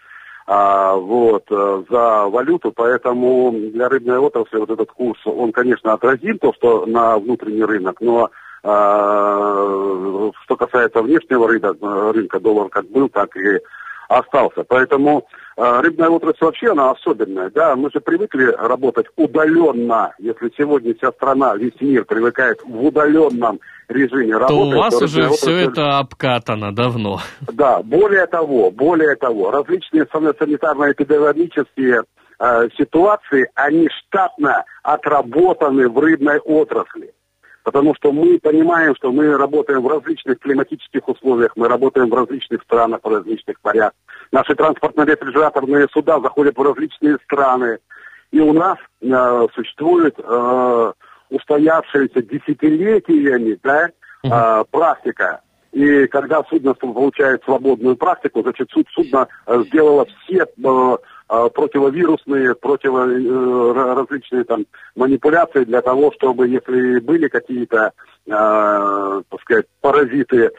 а, 0.46 0.96
вот, 0.96 1.44
э, 1.52 1.84
за 1.90 2.28
валюту, 2.30 2.72
поэтому 2.72 3.52
для 3.52 3.90
рыбной 3.90 4.18
отрасли 4.18 4.60
вот 4.60 4.70
этот 4.70 4.90
курс, 4.90 5.20
он, 5.26 5.52
конечно, 5.52 5.92
отразим 5.92 6.40
то, 6.40 6.54
что 6.54 6.86
на 6.86 7.18
внутренний 7.18 7.66
рынок, 7.66 8.00
но 8.00 8.30
а, 8.64 10.32
что 10.46 10.56
касается 10.56 11.02
внешнего 11.02 11.50
рынка, 11.50 11.76
рынка 12.14 12.40
доллар 12.40 12.70
как 12.70 12.86
был, 12.88 13.10
так 13.10 13.36
и 13.36 13.60
остался. 14.08 14.64
Поэтому 14.64 15.28
э, 15.58 15.82
рыбная 15.82 16.10
отрасль 16.10 16.46
вообще 16.46 16.72
она 16.72 16.92
особенная. 16.92 17.50
Да? 17.50 17.76
Мы 17.76 17.90
же 17.92 18.00
привыкли 18.00 18.46
работать 18.46 19.08
удаленно. 19.16 20.14
Если 20.20 20.52
сегодня 20.58 20.96
вся 20.96 21.12
страна, 21.12 21.56
весь 21.56 21.80
мир 21.80 22.06
привыкает 22.06 22.60
в 22.64 22.86
удаленном 22.86 23.60
режиме 23.88 24.34
то 24.34 24.40
работать, 24.40 24.74
у 24.74 24.78
вас 24.78 24.98
то 24.98 25.06
уже 25.06 25.24
отрасль... 25.24 25.38
все 25.38 25.58
это 25.70 26.00
обкатано 26.00 26.74
давно. 26.74 27.20
Да, 27.52 27.82
более 27.82 28.28
того, 28.28 28.72
более 28.72 29.16
того, 29.16 29.52
различные 29.52 30.04
санитарно-эпидемиологические 30.04 32.04
э, 32.40 32.70
ситуации, 32.78 33.50
они 33.56 33.90
штатно 33.90 34.66
отработаны 34.84 35.90
в 35.90 35.98
рыбной 35.98 36.40
отрасли 36.40 37.14
потому 37.68 37.94
что 37.96 38.14
мы 38.14 38.40
понимаем, 38.40 38.96
что 38.96 39.12
мы 39.12 39.36
работаем 39.36 39.82
в 39.82 39.90
различных 39.90 40.40
климатических 40.40 41.06
условиях, 41.06 41.52
мы 41.58 41.68
работаем 41.68 42.10
в 42.10 42.14
различных 42.14 42.62
странах, 42.62 43.02
в 43.04 43.10
различных 43.10 43.58
морях. 43.62 43.92
Наши 44.32 44.56
транспортно-рефрижераторные 44.56 45.90
суда 45.92 46.22
заходят 46.22 46.56
в 46.56 46.62
различные 46.62 47.18
страны. 47.26 47.80
И 48.32 48.40
у 48.40 48.54
нас 48.54 48.78
э, 49.02 49.48
существует 49.54 50.16
э, 50.18 50.94
устоявшаяся 51.30 52.22
десятилетиями 52.22 53.60
да, 53.62 53.90
э, 54.24 54.64
практика. 54.72 55.42
И 55.74 56.08
когда 56.08 56.46
судно 56.46 56.74
получает 56.74 57.44
свободную 57.44 57.98
практику, 57.98 58.44
значит, 58.44 58.70
суд, 58.72 58.88
судно 58.94 59.28
э, 59.46 59.62
сделало 59.68 60.06
все 60.06 60.46
э, 60.46 60.98
противовирусные, 61.27 62.55
противо, 62.55 63.07
э, 63.07 64.43
там 64.46 64.65
манипуляции 64.96 65.65
для 65.65 65.81
того, 65.81 66.12
чтобы, 66.15 66.48
если 66.48 67.00
были 67.00 67.27
какие-то, 67.27 67.91
э, 68.25 68.29
так 68.29 69.41
сказать, 69.41 69.65
паразиты, 69.81 70.46
э, 70.46 70.50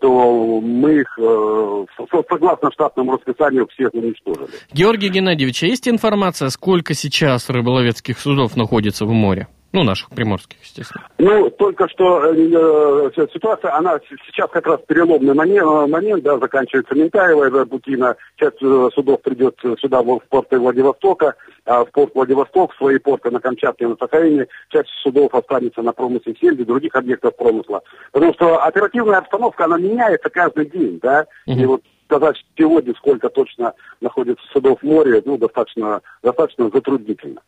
то 0.00 0.60
мы 0.60 1.00
их, 1.00 1.18
э, 1.18 1.84
согласно 2.28 2.70
штатному 2.70 3.12
расписанию, 3.12 3.66
всех 3.68 3.92
уничтожили. 3.94 4.48
Георгий 4.72 5.08
Геннадьевич, 5.08 5.62
а 5.64 5.66
есть 5.66 5.88
информация, 5.88 6.48
сколько 6.50 6.94
сейчас 6.94 7.50
рыболовецких 7.50 8.18
судов 8.18 8.56
находится 8.56 9.04
в 9.04 9.12
море? 9.12 9.48
Ну, 9.76 9.82
наших 9.82 10.08
приморских, 10.08 10.56
естественно. 10.62 11.06
Ну, 11.18 11.50
только 11.50 11.86
что 11.90 12.32
э, 12.32 12.34
э 12.34 13.26
ситуация, 13.30 13.76
она 13.76 14.00
сейчас 14.26 14.48
как 14.50 14.66
раз 14.66 14.80
переломный 14.88 15.34
момент, 15.34 15.90
момент 15.90 16.22
да, 16.22 16.38
заканчивается 16.38 16.94
Ментаева, 16.94 17.66
Бутина, 17.66 18.16
часть 18.36 18.56
э, 18.62 18.88
судов 18.94 19.20
придет 19.20 19.54
сюда, 19.78 20.00
в 20.02 20.20
порт 20.30 20.50
Владивостока, 20.50 21.34
а 21.66 21.84
в 21.84 21.90
порт 21.90 22.14
Владивосток, 22.14 22.74
свои 22.76 22.96
порты 22.96 23.30
на 23.30 23.38
Камчатке 23.38 23.84
и 23.84 23.88
на 23.88 23.96
Сахалине, 23.96 24.46
часть 24.70 24.88
судов 25.02 25.34
останется 25.34 25.82
на 25.82 25.92
промысле 25.92 26.34
сельди, 26.40 26.64
других 26.64 26.94
объектов 26.94 27.36
промысла. 27.36 27.82
Потому 28.12 28.32
что 28.32 28.64
оперативная 28.64 29.18
обстановка, 29.18 29.66
она 29.66 29.76
меняется 29.76 30.30
каждый 30.30 30.70
день, 30.70 31.00
да, 31.02 31.26
угу. 31.46 31.60
и 31.60 31.66
вот 31.66 31.82
сказать 32.06 32.36
сегодня, 32.56 32.94
сколько 32.94 33.28
точно 33.28 33.74
находится 34.00 34.42
судов 34.54 34.78
в 34.80 34.86
море, 34.86 35.20
ну, 35.26 35.36
достаточно, 35.36 36.00
достаточно 36.22 36.70
затруднительно. 36.70 37.42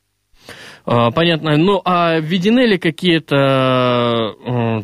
А, 0.87 1.11
понятно. 1.11 1.57
Ну, 1.57 1.81
а 1.85 2.19
введены 2.19 2.61
ли 2.61 2.79
какие-то 2.79 4.35
э, 4.47 4.81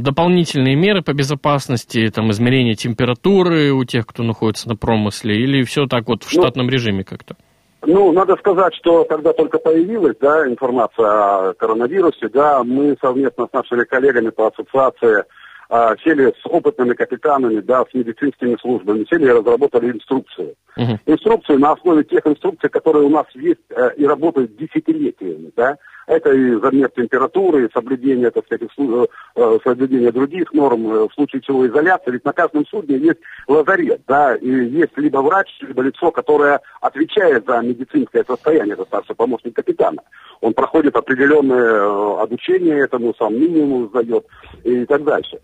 дополнительные 0.00 0.76
меры 0.76 1.02
по 1.02 1.12
безопасности, 1.12 2.10
там, 2.14 2.30
измерение 2.30 2.74
температуры 2.74 3.72
у 3.72 3.84
тех, 3.84 4.06
кто 4.06 4.22
находится 4.22 4.68
на 4.68 4.76
промысле, 4.76 5.36
или 5.36 5.62
все 5.62 5.86
так 5.86 6.08
вот 6.08 6.24
в 6.24 6.34
ну, 6.34 6.42
штатном 6.42 6.66
ну, 6.66 6.72
режиме 6.72 7.04
как-то? 7.04 7.36
Ну, 7.84 8.12
надо 8.12 8.36
сказать, 8.36 8.74
что 8.74 9.04
когда 9.04 9.32
только 9.32 9.58
появилась 9.58 10.16
да, 10.20 10.46
информация 10.46 11.06
о 11.06 11.54
коронавирусе, 11.54 12.28
да, 12.28 12.62
мы 12.62 12.96
совместно 13.00 13.48
с 13.48 13.52
нашими 13.52 13.84
коллегами 13.84 14.30
по 14.30 14.48
ассоциации 14.48 15.24
а, 15.74 15.96
сели 16.04 16.34
с 16.38 16.44
опытными 16.44 16.92
капитанами, 16.92 17.60
да, 17.60 17.82
с 17.90 17.94
медицинскими 17.94 18.58
службами, 18.60 19.06
сели 19.10 19.24
и 19.24 19.30
разработали 19.30 19.90
инструкцию. 19.90 20.54
Uh-huh. 20.76 20.98
Инструкцию 21.06 21.60
на 21.60 21.72
основе 21.72 22.04
тех 22.04 22.26
инструкций, 22.26 22.68
которые 22.68 23.06
у 23.06 23.08
нас 23.08 23.24
есть 23.34 23.60
э, 23.70 23.90
и 23.96 24.04
работают 24.04 24.54
десятилетиями, 24.56 25.50
да. 25.56 25.78
Это 26.06 26.30
и 26.30 26.56
замер 26.56 26.90
температуры, 26.90 27.64
и 27.64 27.72
соблюдение, 27.72 28.30
так 28.30 28.44
сказать, 28.44 28.68
слу- 28.78 29.08
э, 29.34 29.58
соблюдение 29.64 30.12
других 30.12 30.52
норм, 30.52 30.92
э, 30.92 31.08
в 31.08 31.14
случае 31.14 31.40
чего 31.40 31.66
изоляция. 31.66 32.12
Ведь 32.12 32.24
на 32.26 32.34
каждом 32.34 32.66
судне 32.66 32.98
есть 32.98 33.20
лазарет, 33.48 34.02
да, 34.06 34.34
и 34.36 34.48
есть 34.48 34.98
либо 34.98 35.18
врач, 35.18 35.48
либо 35.62 35.80
лицо, 35.80 36.10
которое 36.10 36.60
отвечает 36.82 37.46
за 37.46 37.62
медицинское 37.62 38.24
состояние, 38.24 38.74
это 38.74 38.84
старший 38.84 39.16
помощник 39.16 39.56
капитана. 39.56 40.02
Он 40.42 40.52
проходит 40.52 40.96
определенное 40.96 41.76
э, 41.80 42.20
обучение 42.20 42.80
этому, 42.80 43.14
сам 43.18 43.34
минимум 43.40 43.88
сдает 43.88 44.26
и 44.64 44.84
так 44.84 45.04
дальше. 45.04 45.38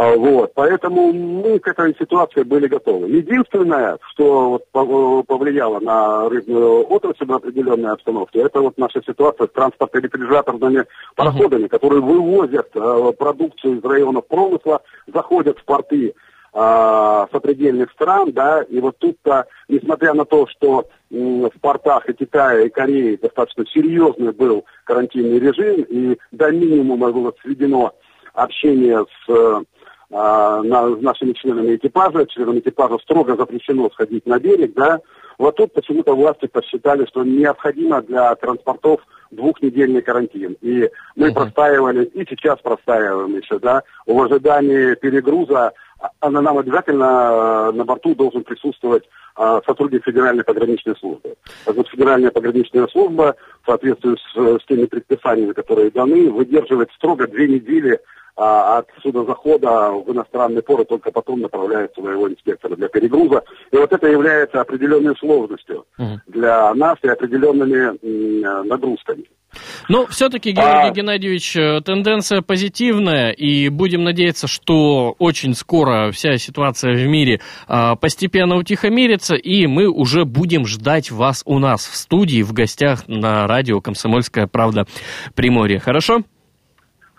А, 0.00 0.16
Вот, 0.16 0.52
поэтому 0.54 1.12
мы 1.12 1.58
к 1.58 1.68
этой 1.68 1.94
ситуации 1.94 2.42
были 2.42 2.68
готовы. 2.68 3.08
Единственное, 3.08 3.98
что 4.10 4.48
вот 4.48 4.64
пов- 4.72 5.24
повлияло 5.24 5.78
на 5.78 6.26
рыбную 6.30 6.90
отрасль 6.90 7.26
в 7.26 7.32
определенной 7.34 7.92
обстановке, 7.92 8.40
это 8.40 8.62
вот 8.62 8.78
наша 8.78 9.02
ситуация 9.02 9.46
с 9.46 9.50
транспортно-рефрижераторными 9.50 10.86
пароходами, 11.16 11.66
которые 11.66 12.00
вывозят 12.00 12.70
э, 12.74 13.12
продукцию 13.18 13.76
из 13.76 13.84
районов 13.84 14.26
промысла, 14.26 14.80
заходят 15.06 15.58
в 15.58 15.64
порты 15.64 16.14
а, 16.52 17.28
сопредельных 17.30 17.92
стран, 17.92 18.32
да, 18.32 18.62
и 18.62 18.80
вот 18.80 18.96
тут-то, 18.98 19.46
несмотря 19.68 20.14
на 20.14 20.24
то, 20.24 20.46
что 20.48 20.86
м, 21.12 21.48
в 21.48 21.60
портах 21.60 22.08
и 22.08 22.12
Китая, 22.14 22.62
и 22.62 22.70
Кореи 22.70 23.16
достаточно 23.16 23.64
серьезный 23.66 24.32
был 24.32 24.64
карантинный 24.84 25.38
режим, 25.38 25.82
и 25.82 26.18
до 26.32 26.50
минимума 26.50 27.12
было 27.12 27.32
сведено 27.42 27.92
общение 28.34 29.04
с 29.26 29.30
э, 29.30 29.60
на- 30.12 30.96
с 30.96 31.00
нашими 31.02 31.32
членами 31.34 31.76
экипажа, 31.76 32.26
членам 32.26 32.58
экипажа 32.58 32.98
строго 32.98 33.36
запрещено 33.36 33.88
сходить 33.90 34.26
на 34.26 34.38
берег, 34.40 34.74
да, 34.74 34.98
вот 35.38 35.56
тут 35.56 35.72
почему-то 35.72 36.14
власти 36.14 36.46
посчитали, 36.46 37.06
что 37.06 37.22
необходимо 37.24 38.02
для 38.02 38.34
транспортов 38.34 39.00
двухнедельный 39.30 40.02
карантин. 40.02 40.56
И 40.60 40.90
мы 41.14 41.26
Мгм. 41.26 41.34
простаивали, 41.34 42.04
и 42.06 42.26
сейчас 42.28 42.58
простаиваем 42.60 43.36
еще, 43.36 43.58
да, 43.60 43.82
в 44.04 44.20
ожидании 44.20 44.94
перегруза, 44.96 45.72
а- 46.00 46.10
а 46.20 46.30
нам 46.30 46.58
обязательно 46.58 47.68
э, 47.70 47.72
на 47.76 47.84
борту 47.84 48.14
должен 48.14 48.42
присутствовать 48.42 49.04
а, 49.36 49.62
сотрудник 49.64 50.04
Федеральной 50.04 50.42
пограничной 50.44 50.96
службы. 50.96 51.34
Вот, 51.64 51.88
Федеральная 51.88 52.30
пограничная 52.32 52.86
служба, 52.88 53.36
в 53.62 53.66
соответствии 53.66 54.16
с, 54.16 54.62
с 54.62 54.66
теми 54.66 54.86
предписаниями, 54.86 55.52
которые 55.52 55.90
даны, 55.92 56.30
выдерживает 56.30 56.90
строго 56.96 57.26
две 57.28 57.46
недели 57.46 58.00
а, 58.40 58.78
от 58.78 58.88
судозахода 59.02 59.90
в 59.92 60.10
иностранный 60.12 60.62
порт, 60.62 60.88
только 60.88 61.10
потом 61.12 61.40
направляет 61.40 61.92
своего 61.94 62.28
инспектора 62.28 62.74
для 62.76 62.88
перегруза. 62.88 63.42
И 63.70 63.76
вот 63.76 63.92
это 63.92 64.06
является 64.06 64.60
определенной 64.60 65.14
сложностью 65.16 65.84
Мгм. 65.98 66.22
для 66.26 66.72
нас 66.74 66.96
и 67.02 67.08
определенными 67.08 67.98
нагрузками. 68.66 69.24
Но 69.88 70.06
все-таки, 70.06 70.52
Георгий 70.52 70.88
А- 70.88 70.90
Геннадьевич, 70.92 71.56
э, 71.56 71.80
тенденция 71.84 72.40
позитивная, 72.40 73.32
и 73.32 73.68
будем 73.68 74.04
надеяться, 74.04 74.46
что 74.46 75.16
очень 75.18 75.54
скоро 75.54 76.12
вся 76.12 76.36
ситуация 76.38 76.94
в 76.94 77.06
мире 77.08 77.40
а, 77.66 77.96
постепенно 77.96 78.56
утихомирится, 78.56 79.34
и 79.34 79.66
мы 79.66 79.88
уже 79.88 80.24
будем 80.24 80.66
ждать 80.66 81.10
вас 81.10 81.42
у 81.46 81.58
нас 81.58 81.84
в 81.86 81.96
студии, 81.96 82.42
в 82.42 82.52
гостях 82.52 83.08
на 83.08 83.46
радио 83.48 83.80
«Комсомольская 83.80 84.46
правда» 84.46 84.86
Приморье. 85.34 85.80
Хорошо? 85.80 86.22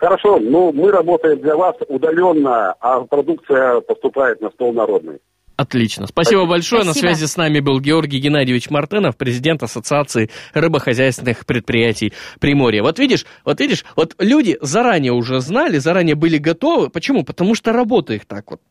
Хорошо, 0.02 0.40
ну 0.40 0.74
мы 0.74 0.92
работаем 0.92 1.40
для 1.40 1.56
вас 1.56 1.76
удаленно, 1.88 2.74
а 2.80 3.02
продукция 3.02 3.82
поступает 3.82 4.42
на 4.42 4.50
стол 4.50 4.74
народный. 4.74 5.20
Отлично. 5.58 6.08
Спасибо 6.08 6.48
большое. 6.48 6.84
На 6.84 6.94
Спасибо. 6.94 7.14
связи 7.14 7.28
с 7.28 7.38
нами 7.38 7.60
был 7.60 7.80
Георгий 7.80 8.20
Геннадьевич 8.20 8.72
Мартынов, 8.72 9.16
президент 9.16 9.62
Ассоциации 9.62 10.32
рыбохозяйственных 10.56 11.46
предприятий 11.46 12.14
Приморья. 12.40 12.82
Вот 12.82 12.98
видишь, 12.98 13.28
вот 13.46 13.60
видишь, 13.60 13.86
вот 13.96 14.16
люди 14.18 14.58
заранее 14.60 15.12
уже 15.12 15.40
знали, 15.40 15.78
заранее 15.78 16.16
были 16.16 16.40
готовы. 16.40 16.90
Почему? 16.90 17.24
Потому 17.24 17.54
что 17.54 17.72
работа 17.72 18.16
их 18.16 18.26
так 18.26 18.50
вот 18.50 18.62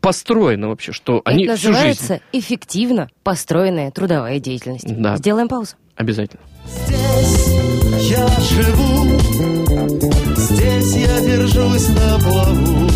построена 0.00 0.68
вообще, 0.68 0.90
что 0.90 1.22
они 1.24 1.44
Это 1.44 1.54
всю 1.54 1.68
жизнь... 1.68 1.86
называется 1.86 2.20
эффективно 2.32 3.08
построенная 3.22 3.92
трудовая 3.92 4.40
деятельность. 4.40 4.86
Да. 5.00 5.16
Сделаем 5.16 5.46
паузу. 5.46 5.76
Обязательно. 5.94 6.42
Здесь 6.66 7.46
я 8.10 8.26
живу, 8.40 9.85
здесь 10.50 10.94
я 10.94 11.20
держусь 11.20 11.88
на 11.88 12.18
плаву. 12.18 12.88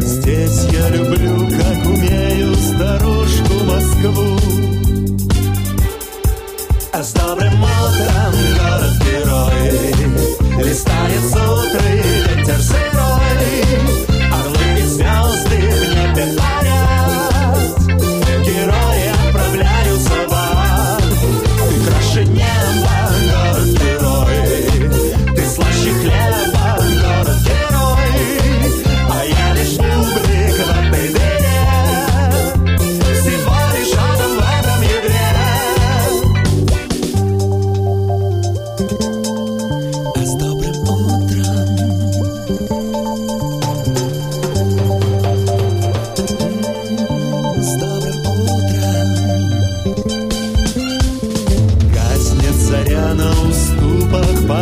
Здесь 0.00 0.66
я 0.72 0.88
люблю, 0.90 1.48
как 1.48 1.86
умею, 1.86 2.54
старушку 2.56 3.54
Москву. 3.64 4.38
А 6.92 7.02
с 7.02 7.12
добрым 7.12 7.62
утром, 7.62 8.34
город-герой, 8.58 9.72
Листает 10.64 11.22
сутры 11.22 12.02
ветер 12.36 12.60
сырой, 12.60 13.48
Орлы 14.30 14.68
и 14.78 14.86
звезды 14.86 15.56
в 15.56 15.94
небе 15.94 16.26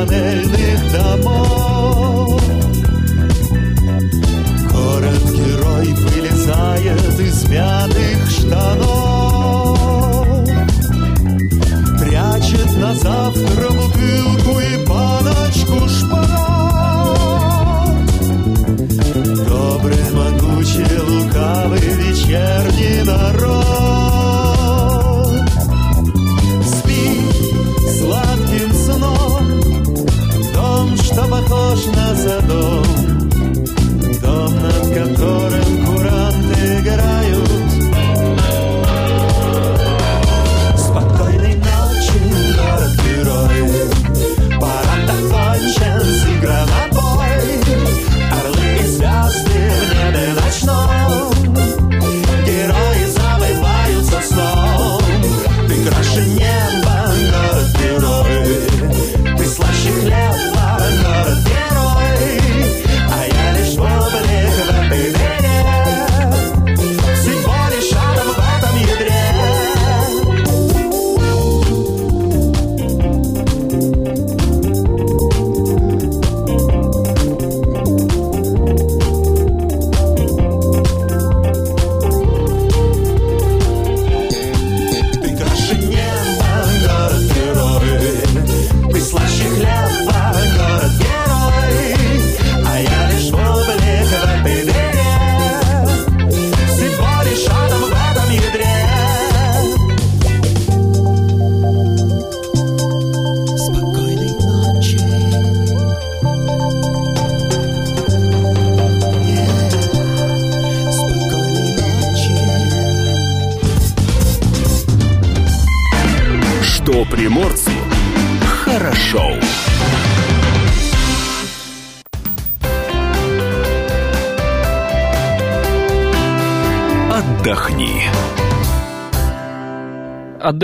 панельных 0.07 0.93
домов. 0.93 2.43
Город-герой 4.73 5.87
вылезает 5.95 7.21
из 7.21 7.45
пятых 7.45 8.00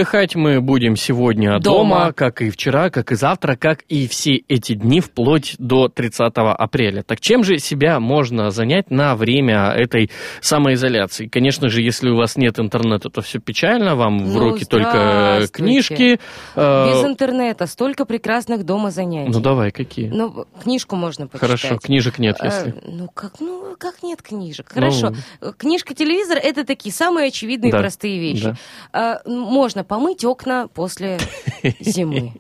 Отдыхать 0.01 0.37
мы 0.37 0.61
будем 0.61 0.95
сегодня 0.95 1.59
дома. 1.59 2.01
Дома. 2.01 2.13
как 2.13 2.43
и 2.43 2.51
вчера, 2.51 2.91
как 2.91 3.13
и 3.13 3.15
завтра, 3.15 3.57
как 3.57 3.81
и 3.89 4.07
все 4.07 4.43
эти 4.47 4.75
дни, 4.75 5.01
вплоть 5.01 5.55
до 5.59 5.89
30 5.89 6.33
апреля. 6.37 7.03
Так 7.03 7.19
чем 7.19 7.43
же 7.43 7.57
себя 7.59 7.99
можно 7.99 8.51
занять 8.51 8.91
на 8.91 9.17
время 9.17 9.71
этой 9.75 10.11
самоизоляции? 10.43 11.29
Конечно 11.29 11.71
же, 11.71 11.81
если 11.81 12.11
у 12.11 12.17
вас 12.17 12.37
нет 12.37 12.59
интернета, 12.59 13.09
то 13.09 13.23
все 13.23 13.39
печально, 13.41 13.97
вам 13.97 14.19
в 14.19 14.35
Ну, 14.35 14.39
руки 14.39 14.67
только 14.67 14.91
здравствуйте. 14.91 15.53
книжки. 15.55 16.21
Э, 16.57 16.89
Без 16.91 17.03
интернета 17.11 17.65
столько 17.67 18.05
прекрасных 18.05 18.65
дома 18.67 18.91
занятий. 18.91 19.33
Ну 19.33 19.41
давай, 19.41 19.71
какие? 19.71 20.11
Ну, 20.11 20.45
книжку 20.63 20.97
можно 20.97 21.27
почитать. 21.27 21.59
Хорошо, 21.59 21.79
книжек 21.79 22.19
нет, 22.19 22.37
Э, 22.43 22.45
если. 22.45 22.75
ну, 22.85 23.09
как, 23.15 23.41
ну, 23.41 23.75
как 23.79 24.03
нет 24.03 24.21
книжек? 24.21 24.67
Ну. 24.75 24.75
Хорошо. 24.75 25.15
Э, 25.41 25.53
Книжка, 25.57 25.95
телевизор– 25.95 26.37
это 26.43 26.67
такие 26.67 26.93
самые 26.95 27.29
очевидные 27.29 27.73
Да, 27.73 27.79
простые 27.79 28.21
вещи. 28.21 28.55
А, 28.93 29.21
можно 29.25 29.86
помыть 29.87 30.25
окна 30.25 30.69
после 30.69 31.19
зимы. 31.81 32.33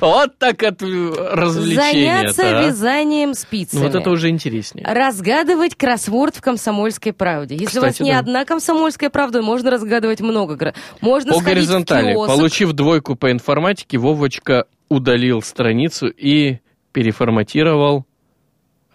Вот 0.00 0.38
так 0.38 0.62
от 0.62 0.82
э, 0.82 0.86
развлечения. 0.86 2.32
Заняться 2.32 2.66
вязанием 2.66 3.34
спицами. 3.34 3.80
Ну 3.80 3.86
вот 3.86 3.94
это 3.94 4.10
уже 4.10 4.28
интереснее. 4.28 4.86
Разгадывать 4.86 5.74
кроссворд 5.74 6.36
в 6.36 6.42
«Комсомольской 6.42 7.12
правде». 7.12 7.56
Если 7.56 7.78
у 7.78 7.82
вас 7.82 8.00
не 8.00 8.12
одна 8.12 8.44
«Комсомольская 8.44 9.10
правда», 9.10 9.42
можно 9.42 9.70
разгадывать 9.70 10.20
много. 10.20 10.74
Можно 11.00 11.32
По 11.34 11.40
горизонтали. 11.40 12.14
Получив 12.14 12.72
двойку 12.72 13.16
по 13.16 13.30
информатике, 13.30 13.98
Вовочка 13.98 14.66
удалил 14.88 15.40
страницу 15.40 16.08
и 16.08 16.58
переформатировал 16.92 18.04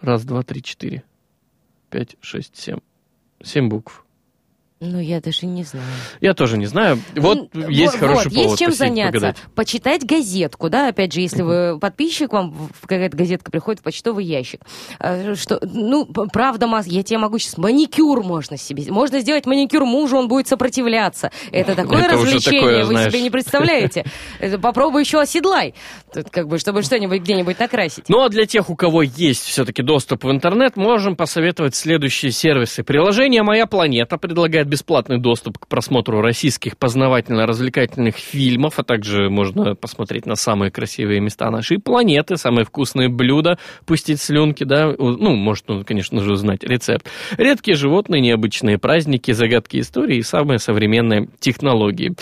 раз, 0.00 0.24
два, 0.24 0.42
три, 0.42 0.62
четыре, 0.62 1.02
пять, 1.90 2.16
шесть, 2.20 2.56
семь. 2.56 2.78
Семь 3.42 3.68
букв. 3.68 4.05
Ну, 4.78 5.00
я 5.00 5.22
даже 5.22 5.46
не 5.46 5.62
знаю. 5.64 5.86
Я 6.20 6.34
тоже 6.34 6.58
не 6.58 6.66
знаю. 6.66 6.98
Вот 7.14 7.48
Ну, 7.54 7.68
есть 7.70 7.92
вот, 7.94 8.00
хороший 8.00 8.24
вот, 8.26 8.34
повод 8.34 8.46
есть 8.50 8.58
чем 8.58 8.72
заняться. 8.72 9.12
погадать. 9.12 9.36
Почитать 9.54 10.04
газетку, 10.04 10.68
да, 10.68 10.88
опять 10.88 11.14
же, 11.14 11.22
если 11.22 11.40
вы 11.40 11.78
подписчик, 11.78 12.30
вам 12.34 12.68
какая-то 12.82 13.16
газетка 13.16 13.50
приходит 13.50 13.80
в 13.80 13.84
почтовый 13.84 14.26
ящик. 14.26 14.60
А, 14.98 15.34
Что, 15.34 15.58
ну, 15.62 16.04
правда, 16.04 16.68
я 16.84 17.02
тебе 17.02 17.16
могу 17.18 17.38
сейчас 17.38 17.56
маникюр 17.56 18.22
можно 18.22 18.58
себе. 18.58 18.84
Можно 18.92 19.20
сделать 19.20 19.46
маникюр 19.46 19.86
мужу, 19.86 20.18
он 20.18 20.28
будет 20.28 20.46
сопротивляться. 20.46 21.30
Это 21.52 21.74
такое 21.74 22.00
Это 22.02 22.12
развлечение, 22.14 22.60
такое, 22.60 22.78
вы 22.80 22.84
знаешь. 22.84 23.12
себе 23.12 23.22
не 23.22 23.30
представляете. 23.30 24.04
Попробуй 24.60 25.00
еще 25.02 25.20
оседлай, 25.22 25.74
как 26.30 26.48
бы, 26.48 26.58
чтобы 26.58 26.82
что-нибудь 26.82 27.22
где-нибудь 27.22 27.58
накрасить. 27.58 28.04
Ну 28.08 28.22
а 28.22 28.28
для 28.28 28.44
тех, 28.44 28.68
у 28.68 28.76
кого 28.76 29.00
есть 29.02 29.44
все-таки 29.44 29.82
доступ 29.82 30.24
в 30.24 30.30
интернет, 30.30 30.76
можем 30.76 31.16
посоветовать 31.16 31.74
следующие 31.74 32.30
сервисы. 32.30 32.84
Приложение 32.84 33.42
«Моя 33.42 33.66
планета» 33.66 34.18
предлагает 34.18 34.65
бесплатный 34.66 35.18
доступ 35.18 35.58
к 35.58 35.66
просмотру 35.66 36.20
российских 36.20 36.76
познавательно-развлекательных 36.76 38.16
фильмов, 38.16 38.78
а 38.78 38.82
также 38.82 39.30
можно 39.30 39.74
посмотреть 39.74 40.26
на 40.26 40.36
самые 40.36 40.70
красивые 40.70 41.20
места 41.20 41.50
нашей 41.50 41.78
планеты, 41.78 42.36
самые 42.36 42.64
вкусные 42.64 43.08
блюда, 43.08 43.58
пустить 43.86 44.20
слюнки, 44.20 44.64
да, 44.64 44.92
ну, 44.98 45.34
может, 45.34 45.64
ну, 45.68 45.84
конечно 45.84 46.20
же, 46.22 46.32
узнать 46.32 46.64
рецепт. 46.64 47.06
Редкие 47.36 47.76
животные, 47.76 48.20
необычные 48.20 48.78
праздники, 48.78 49.32
загадки 49.32 49.80
истории 49.80 50.18
и 50.18 50.22
самые 50.22 50.58
современные 50.58 51.28
технологии. 51.38 52.14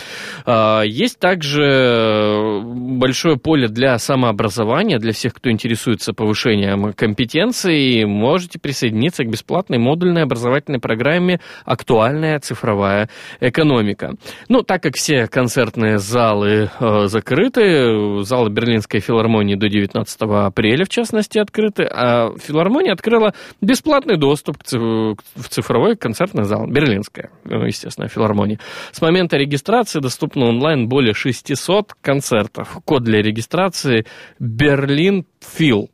А, 0.45 0.83
Есть 0.83 1.19
также 1.19 1.63
э, 1.65 2.61
большое 2.63 3.37
поле 3.37 3.69
для 3.69 3.99
самообразования, 3.99 4.99
для 4.99 5.13
всех, 5.13 5.35
кто 5.35 5.51
интересуется 5.51 6.13
повышением 6.13 6.93
компетенций. 6.93 8.05
Можете 8.05 8.59
присоединиться 8.59 9.25
к 9.25 9.31
бесплатной 9.31 9.79
модульной 9.79 10.23
образовательной 10.23 10.81
программе 10.81 11.41
«Актуальная 11.65 12.34
цифровая 12.41 13.09
экономика». 13.41 14.15
Ну, 14.49 14.63
так 14.63 14.83
как 14.83 14.97
все 14.97 15.27
концертные 15.27 15.99
залы 15.99 16.71
э, 16.81 17.07
закрыты, 17.07 18.23
залы 18.23 18.51
Берлинской 18.51 19.01
филармонии 19.01 19.55
до 19.55 19.69
19 19.69 20.21
апреля, 20.23 20.85
в 20.85 20.89
частности, 20.89 21.39
открыты, 21.39 21.85
а 21.85 22.31
филармония 22.39 22.93
открыла 22.93 23.35
бесплатный 23.61 24.17
доступ 24.17 24.59
к 24.59 24.73
в 24.73 25.49
цифровой 25.49 25.97
концертный 25.97 26.45
зал. 26.45 26.67
Берлинская, 26.67 27.31
э, 27.45 27.67
естественно, 27.67 28.09
филармония. 28.09 28.59
С 28.93 29.01
момента 29.01 29.37
регистрации 29.37 30.01
доступно 30.01 30.47
онлайн 30.47 30.89
более 30.89 31.15
600 31.15 31.95
концертов. 32.01 32.79
Код 32.85 33.03
для 33.05 33.23
регистрации 33.23 34.07
Берлин 34.39 35.27
Фил. 35.41 35.91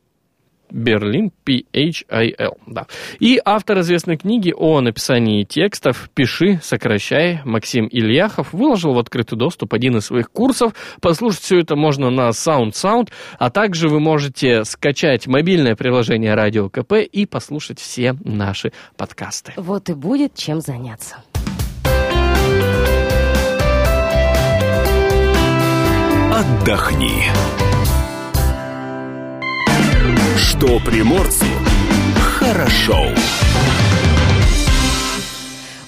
Берлин, 0.71 1.31
P-H-I-L, 1.43 2.57
да. 2.67 2.87
И 3.19 3.39
автор 3.43 3.79
известной 3.79 4.17
книги 4.17 4.53
о 4.55 4.81
написании 4.81 5.43
текстов 5.43 6.09
«Пиши, 6.13 6.59
сокращай» 6.63 7.41
Максим 7.45 7.87
Ильяхов 7.87 8.53
выложил 8.53 8.93
в 8.93 8.99
открытый 8.99 9.37
доступ 9.37 9.73
один 9.73 9.97
из 9.97 10.05
своих 10.05 10.31
курсов. 10.31 10.73
Послушать 11.01 11.41
все 11.41 11.59
это 11.59 11.75
можно 11.75 12.09
на 12.09 12.29
Sound 12.29 12.71
Sound, 12.71 13.09
а 13.37 13.49
также 13.49 13.89
вы 13.89 13.99
можете 13.99 14.63
скачать 14.65 15.27
мобильное 15.27 15.75
приложение 15.75 16.33
Радио 16.35 16.69
КП 16.69 16.93
и 17.11 17.25
послушать 17.25 17.79
все 17.79 18.15
наши 18.23 18.71
подкасты. 18.97 19.53
Вот 19.57 19.89
и 19.89 19.93
будет 19.93 20.35
чем 20.35 20.61
заняться. 20.61 21.17
Отдохни. 26.33 27.70
Что 30.41 30.79
приморцу 30.79 31.45
хорошо. 32.19 33.05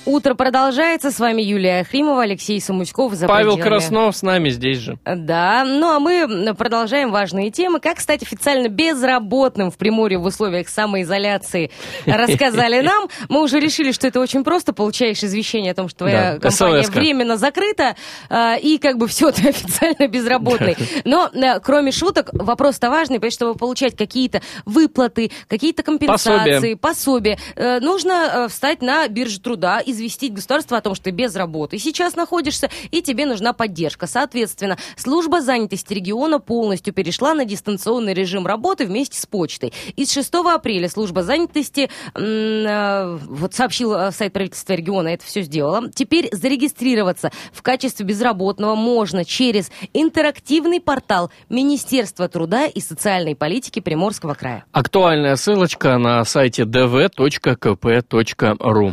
Утро 0.05 0.33
продолжается. 0.33 1.11
С 1.11 1.19
вами 1.19 1.41
Юлия 1.41 1.79
Охримова, 1.81 2.23
Алексей 2.23 2.59
Самуськов. 2.59 3.13
За 3.13 3.25
Павел 3.25 3.53
пределами. 3.53 3.69
Краснов 3.69 4.17
с 4.17 4.21
нами 4.21 4.49
здесь 4.49 4.79
же. 4.79 4.97
Да, 5.05 5.63
ну 5.65 5.95
а 5.95 5.99
мы 5.99 6.53
продолжаем 6.55 7.11
важные 7.11 7.51
темы. 7.51 7.79
Как 7.79 8.01
стать 8.01 8.21
официально 8.21 8.67
безработным 8.67 9.71
в 9.71 9.77
Приморье 9.77 10.19
в 10.19 10.25
условиях 10.25 10.67
самоизоляции, 10.67 11.71
рассказали 12.05 12.81
нам. 12.81 13.07
Мы 13.29 13.41
уже 13.41 13.59
решили, 13.61 13.93
что 13.93 14.07
это 14.07 14.19
очень 14.19 14.43
просто. 14.43 14.73
Получаешь 14.73 15.23
извещение 15.23 15.71
о 15.71 15.75
том, 15.75 15.87
что 15.87 15.99
твоя 15.99 16.33
Да, 16.33 16.49
компания 16.49 16.87
временно 16.89 17.37
закрыта, 17.37 17.95
а, 18.29 18.55
и 18.55 18.79
как 18.79 18.97
бы 18.97 19.07
все, 19.07 19.31
ты 19.31 19.49
официально 19.49 20.07
безработный. 20.09 20.75
Но 21.05 21.29
э, 21.33 21.59
кроме 21.61 21.91
шуток, 21.91 22.29
вопрос-то 22.33 22.89
важный, 22.89 23.17
потому 23.17 23.31
что 23.31 23.45
чтобы 23.45 23.57
получать 23.57 23.95
какие-то 23.95 24.41
выплаты, 24.65 25.31
какие-то 25.47 25.81
компенсации, 25.83 26.73
пособия, 26.73 27.37
э, 27.55 27.79
нужно 27.79 28.11
э, 28.11 28.47
встать 28.49 28.81
на 28.81 29.07
бирже 29.07 29.39
труда, 29.39 29.81
известить 29.93 30.33
государство 30.33 30.77
о 30.77 30.81
том, 30.81 30.95
что 30.95 31.05
ты 31.05 31.11
без 31.11 31.35
работы 31.35 31.77
сейчас 31.77 32.15
находишься, 32.15 32.69
и 32.91 33.01
тебе 33.01 33.25
нужна 33.25 33.53
поддержка. 33.53 34.07
Соответственно, 34.07 34.77
служба 34.97 35.41
занятости 35.41 35.93
региона 35.93 36.39
полностью 36.39 36.93
перешла 36.93 37.33
на 37.33 37.45
дистанционный 37.45 38.13
режим 38.13 38.45
работы 38.45 38.85
вместе 38.85 39.19
с 39.19 39.25
почтой. 39.25 39.73
И 39.95 40.05
с 40.05 40.11
6 40.11 40.33
апреля 40.53 40.89
служба 40.89 41.23
занятости, 41.23 41.89
э, 42.15 43.17
вот 43.27 43.53
сообщил 43.53 43.93
э, 43.93 44.11
сайт 44.11 44.33
правительства 44.33 44.73
региона, 44.73 45.07
это 45.09 45.25
все 45.25 45.41
сделала. 45.41 45.89
Теперь 45.93 46.29
зарегистрироваться 46.31 47.31
в 47.51 47.61
качестве 47.61 48.05
безработного 48.05 48.75
можно 48.75 49.23
через 49.23 49.71
интерактивный 49.93 50.81
портал 50.81 51.31
Министерства 51.49 52.27
труда 52.27 52.65
и 52.65 52.79
социальной 52.81 53.35
политики 53.35 53.79
Приморского 53.79 54.33
края. 54.33 54.65
Актуальная 54.71 55.35
ссылочка 55.35 55.97
на 55.97 56.23
сайте 56.25 56.63
dv.kp.ru. 56.63 57.13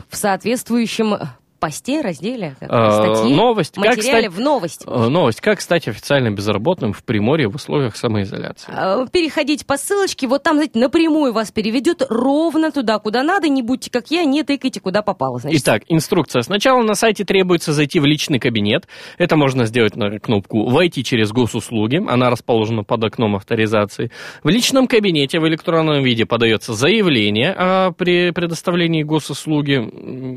В 0.08 0.16
соответствующем 0.16 0.89
будущем 0.90 1.14
э, 1.14 1.39
посте, 1.60 2.00
разделе, 2.00 2.56
как, 2.58 2.70
Э, 2.72 2.90
статье, 3.14 3.36
новость. 3.36 3.74
Как 3.74 3.96
материале 3.96 4.22
стать- 4.28 4.36
в 4.36 4.40
новости. 4.40 4.84
Э, 4.88 5.08
Новость. 5.08 5.40
Как 5.40 5.60
стать 5.60 5.86
официально 5.86 6.30
безработным 6.30 6.92
в 6.92 7.04
Приморье 7.04 7.48
в 7.48 7.54
условиях 7.54 7.94
самоизоляции? 7.96 8.72
Э, 8.76 9.06
Переходите 9.12 9.64
по 9.64 9.76
ссылочке, 9.76 10.26
вот 10.26 10.42
там, 10.42 10.56
знаете, 10.56 10.78
напрямую 10.78 11.32
вас 11.32 11.52
переведет 11.52 12.02
ровно 12.08 12.72
туда, 12.72 12.98
куда 12.98 13.22
надо, 13.22 13.48
не 13.48 13.62
будьте 13.62 13.90
как 13.90 14.10
я, 14.10 14.24
не 14.24 14.42
тыкайте, 14.42 14.80
куда 14.80 15.02
попало. 15.02 15.38
Значит, 15.38 15.60
Итак, 15.62 15.82
инструкция. 15.88 16.42
Сначала 16.42 16.82
на 16.82 16.94
сайте 16.94 17.24
требуется 17.24 17.72
зайти 17.72 18.00
в 18.00 18.06
личный 18.06 18.38
кабинет. 18.38 18.88
Это 19.18 19.36
можно 19.36 19.66
сделать 19.66 19.94
на 19.96 20.18
кнопку 20.18 20.68
«Войти 20.68 21.04
через 21.04 21.30
госуслуги». 21.30 21.96
Она 22.08 22.30
расположена 22.30 22.82
под 22.84 23.04
окном 23.04 23.36
авторизации. 23.36 24.10
В 24.42 24.48
личном 24.48 24.86
кабинете 24.86 25.38
в 25.40 25.46
электронном 25.46 26.02
виде 26.02 26.24
подается 26.24 26.72
заявление 26.72 27.52
о 27.52 27.92
при 27.92 28.30
предоставлении 28.30 29.02
госуслуги. 29.02 29.76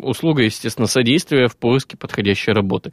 Услуга, 0.04 0.44
естественно, 0.44 0.88
содействия 1.14 1.48
в 1.48 1.56
поиске 1.56 1.98
подходящей 1.98 2.54
работы. 2.54 2.92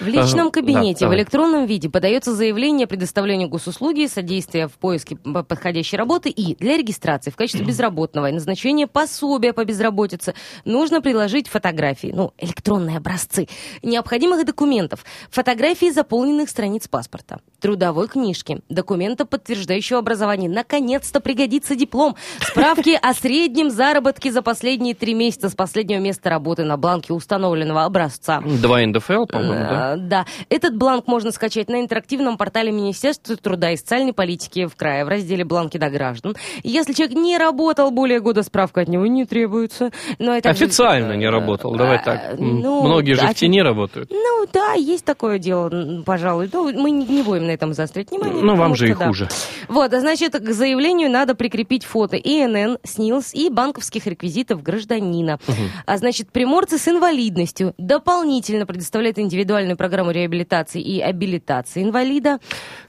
В 0.00 0.06
личном 0.06 0.50
кабинете, 0.50 1.06
да, 1.06 1.08
в 1.10 1.14
электронном 1.14 1.66
виде 1.66 1.88
подается 1.88 2.34
заявление 2.34 2.84
о 2.84 2.88
предоставлении 2.88 3.46
госуслуги, 3.46 4.06
содействия 4.06 4.68
в 4.68 4.72
поиске 4.72 5.16
подходящей 5.16 5.96
работы 5.96 6.30
и 6.30 6.56
для 6.56 6.76
регистрации 6.76 7.30
в 7.30 7.36
качестве 7.36 7.64
безработного 7.66 8.28
и 8.28 8.32
назначения 8.32 8.86
пособия 8.86 9.52
по 9.52 9.64
безработице 9.64 10.34
нужно 10.64 11.00
приложить 11.00 11.48
фотографии, 11.48 12.12
ну, 12.14 12.32
электронные 12.38 12.96
образцы 12.96 13.48
необходимых 13.82 14.44
документов, 14.44 15.04
фотографии 15.30 15.90
заполненных 15.90 16.48
страниц 16.48 16.88
паспорта, 16.88 17.38
трудовой 17.60 18.08
книжки, 18.08 18.60
документа, 18.68 19.24
подтверждающего 19.24 19.98
образование. 19.98 20.50
Наконец-то 20.50 21.20
пригодится 21.20 21.76
диплом, 21.76 22.16
справки 22.40 22.98
о 23.00 23.14
среднем 23.14 23.70
заработке 23.70 24.32
за 24.32 24.42
последние 24.42 24.94
три 24.94 25.14
месяца 25.14 25.48
с 25.48 25.54
последнего 25.54 26.00
места 26.00 26.30
работы 26.30 26.64
на 26.64 26.76
бланке 26.76 27.12
установленного 27.12 27.84
образца. 27.84 28.40
Два 28.40 28.80
НДФЛ, 28.80 29.26
по-моему, 29.26 29.64
да? 29.68 29.83
Да. 29.96 30.26
Этот 30.48 30.76
бланк 30.76 31.06
можно 31.06 31.30
скачать 31.30 31.68
на 31.68 31.80
интерактивном 31.80 32.36
портале 32.36 32.72
Министерства 32.72 33.36
труда 33.36 33.72
и 33.72 33.76
социальной 33.76 34.12
политики 34.12 34.66
в 34.66 34.76
крае 34.76 35.04
в 35.04 35.08
разделе 35.08 35.44
«Бланки 35.44 35.78
для 35.78 35.90
граждан». 35.90 36.36
Если 36.62 36.92
человек 36.92 37.16
не 37.16 37.38
работал 37.38 37.90
более 37.90 38.20
года, 38.20 38.42
справка 38.42 38.82
от 38.82 38.88
него 38.88 39.06
не 39.06 39.24
требуется. 39.24 39.90
Но 40.18 40.36
это 40.36 40.50
Официально 40.50 41.12
не 41.12 41.28
работал, 41.28 41.74
давай 41.74 42.02
так. 42.02 42.20
А, 42.32 42.36
ну, 42.36 42.82
Многие 42.82 43.14
же 43.14 43.26
в 43.26 43.34
тени 43.34 43.60
работают. 43.60 44.10
Ну 44.10 44.46
да, 44.52 44.72
есть 44.72 45.04
такое 45.04 45.38
дело, 45.38 46.02
пожалуй. 46.04 46.48
Ну, 46.52 46.72
мы 46.72 46.90
не, 46.90 47.22
будем 47.22 47.46
на 47.46 47.50
этом 47.50 47.74
заострять 47.74 48.10
внимание. 48.10 48.42
Ну, 48.42 48.54
вам 48.56 48.74
же 48.74 48.90
и 48.90 48.94
да. 48.94 49.06
хуже. 49.06 49.28
Вот, 49.68 49.92
а 49.92 50.00
значит, 50.00 50.32
к 50.32 50.52
заявлению 50.52 51.10
надо 51.10 51.34
прикрепить 51.34 51.84
фото 51.84 52.16
ИНН, 52.16 52.78
СНИЛС 52.82 53.34
и 53.34 53.50
банковских 53.50 54.06
реквизитов 54.06 54.62
гражданина. 54.62 55.38
А 55.86 55.98
значит, 55.98 56.30
приморцы 56.30 56.78
с 56.78 56.88
инвалидностью 56.88 57.74
дополнительно 57.78 58.66
предоставляют 58.66 59.18
индивидуальную 59.18 59.73
программу 59.76 60.10
реабилитации 60.10 60.80
и 60.80 61.00
абилитации 61.00 61.82
инвалида. 61.82 62.38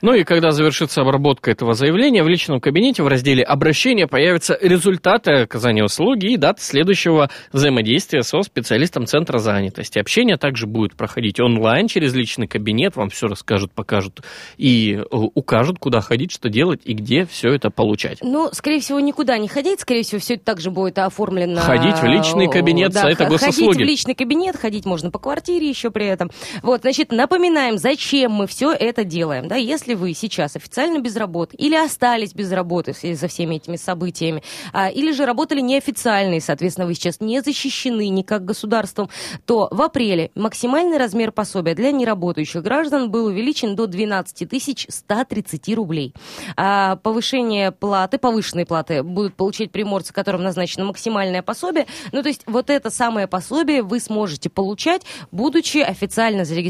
Ну 0.02 0.14
и 0.14 0.24
когда 0.24 0.52
завершится 0.52 1.02
обработка 1.02 1.52
этого 1.52 1.74
заявления, 1.74 2.24
в 2.24 2.28
личном 2.28 2.60
кабинете 2.60 3.04
в 3.04 3.08
разделе 3.08 3.44
«Обращение» 3.44 4.08
появятся 4.08 4.58
результаты 4.62 5.32
оказания 5.44 5.84
услуги 5.84 6.34
и 6.34 6.38
дата 6.38 6.62
следующего 6.62 7.30
взаимодействия 7.52 8.24
со 8.24 8.42
специалистом 8.42 9.06
Центра 9.06 9.38
занятости. 9.38 10.00
Общение 10.00 10.38
также 10.38 10.68
будет 10.68 10.96
проходить 10.96 11.40
онлайн 11.40 11.88
через 11.88 12.14
личный 12.14 12.48
кабинет, 12.48 12.96
вам 12.96 13.10
все 13.10 13.28
расскажут, 13.28 13.72
покажут 13.72 14.22
и 14.58 14.96
э, 14.96 15.02
укажут, 15.10 15.80
куда 15.80 16.02
ходить, 16.02 16.32
что 16.32 16.50
делать 16.50 16.82
и 16.84 16.94
где 16.94 17.26
все 17.26 17.54
это 17.54 17.70
получать. 17.70 18.20
Ну, 18.22 18.50
скорее 18.52 18.80
всего, 18.80 19.00
никуда 19.00 19.38
не 19.38 19.48
ходить, 19.48 19.80
скорее 19.80 20.04
всего, 20.04 20.20
все 20.20 20.36
это 20.36 20.44
также 20.44 20.72
будет 20.72 21.00
оформлено... 21.00 21.62
Ходить 21.62 21.98
в 21.98 22.06
личный 22.06 22.50
кабинет 22.50 22.92
да, 22.92 23.02
сайта 23.02 23.26
х- 23.26 23.30
госуслуги. 23.30 23.74
Ходить 23.74 23.82
в 23.82 23.90
личный 23.90 24.16
кабинет, 24.16 24.56
ходить 24.58 24.86
можно 24.86 25.12
по 25.12 25.20
квартире 25.20 25.70
еще 25.70 25.92
при 25.92 26.08
этом. 26.08 26.30
Вот, 26.62 26.75
значит, 26.82 27.12
напоминаем, 27.12 27.78
зачем 27.78 28.32
мы 28.32 28.48
все 28.48 28.72
это 28.72 29.04
делаем. 29.04 29.48
Да, 29.48 29.56
если 29.56 29.94
вы 29.94 30.14
сейчас 30.14 30.56
официально 30.56 31.00
без 31.00 31.16
работы 31.16 31.56
или 31.58 31.76
остались 31.76 32.34
без 32.34 32.52
работы 32.52 32.94
в 32.94 32.98
всеми 32.98 33.56
этими 33.56 33.76
событиями, 33.76 34.44
а, 34.74 34.90
или 34.90 35.12
же 35.12 35.26
работали 35.26 35.62
неофициально, 35.62 36.36
и, 36.36 36.40
соответственно, 36.40 36.88
вы 36.88 36.94
сейчас 36.94 37.20
не 37.20 37.42
защищены 37.42 38.10
никак 38.10 38.46
государством, 38.46 39.10
то 39.46 39.68
в 39.72 39.82
апреле 39.82 40.32
максимальный 40.36 40.98
размер 40.98 41.32
пособия 41.32 41.76
для 41.76 41.92
неработающих 41.92 42.62
граждан 42.62 43.12
был 43.12 43.26
увеличен 43.26 43.76
до 43.76 43.88
12 43.88 44.46
130 44.90 45.76
рублей. 45.76 46.14
А 46.58 46.98
повышение 46.98 47.72
платы, 47.72 48.18
повышенные 48.18 48.66
платы 48.66 49.04
будут 49.04 49.36
получать 49.36 49.72
приморцы, 49.72 50.14
которым 50.14 50.44
назначено 50.44 50.86
максимальное 50.86 51.42
пособие. 51.42 51.88
Ну, 52.12 52.22
то 52.22 52.30
есть 52.30 52.44
вот 52.46 52.70
это 52.70 52.90
самое 52.90 53.28
пособие 53.28 53.84
вы 53.84 54.00
сможете 54.00 54.50
получать, 54.50 55.04
будучи 55.32 55.78
официально 55.78 56.46
зарегистрированным 56.46 56.65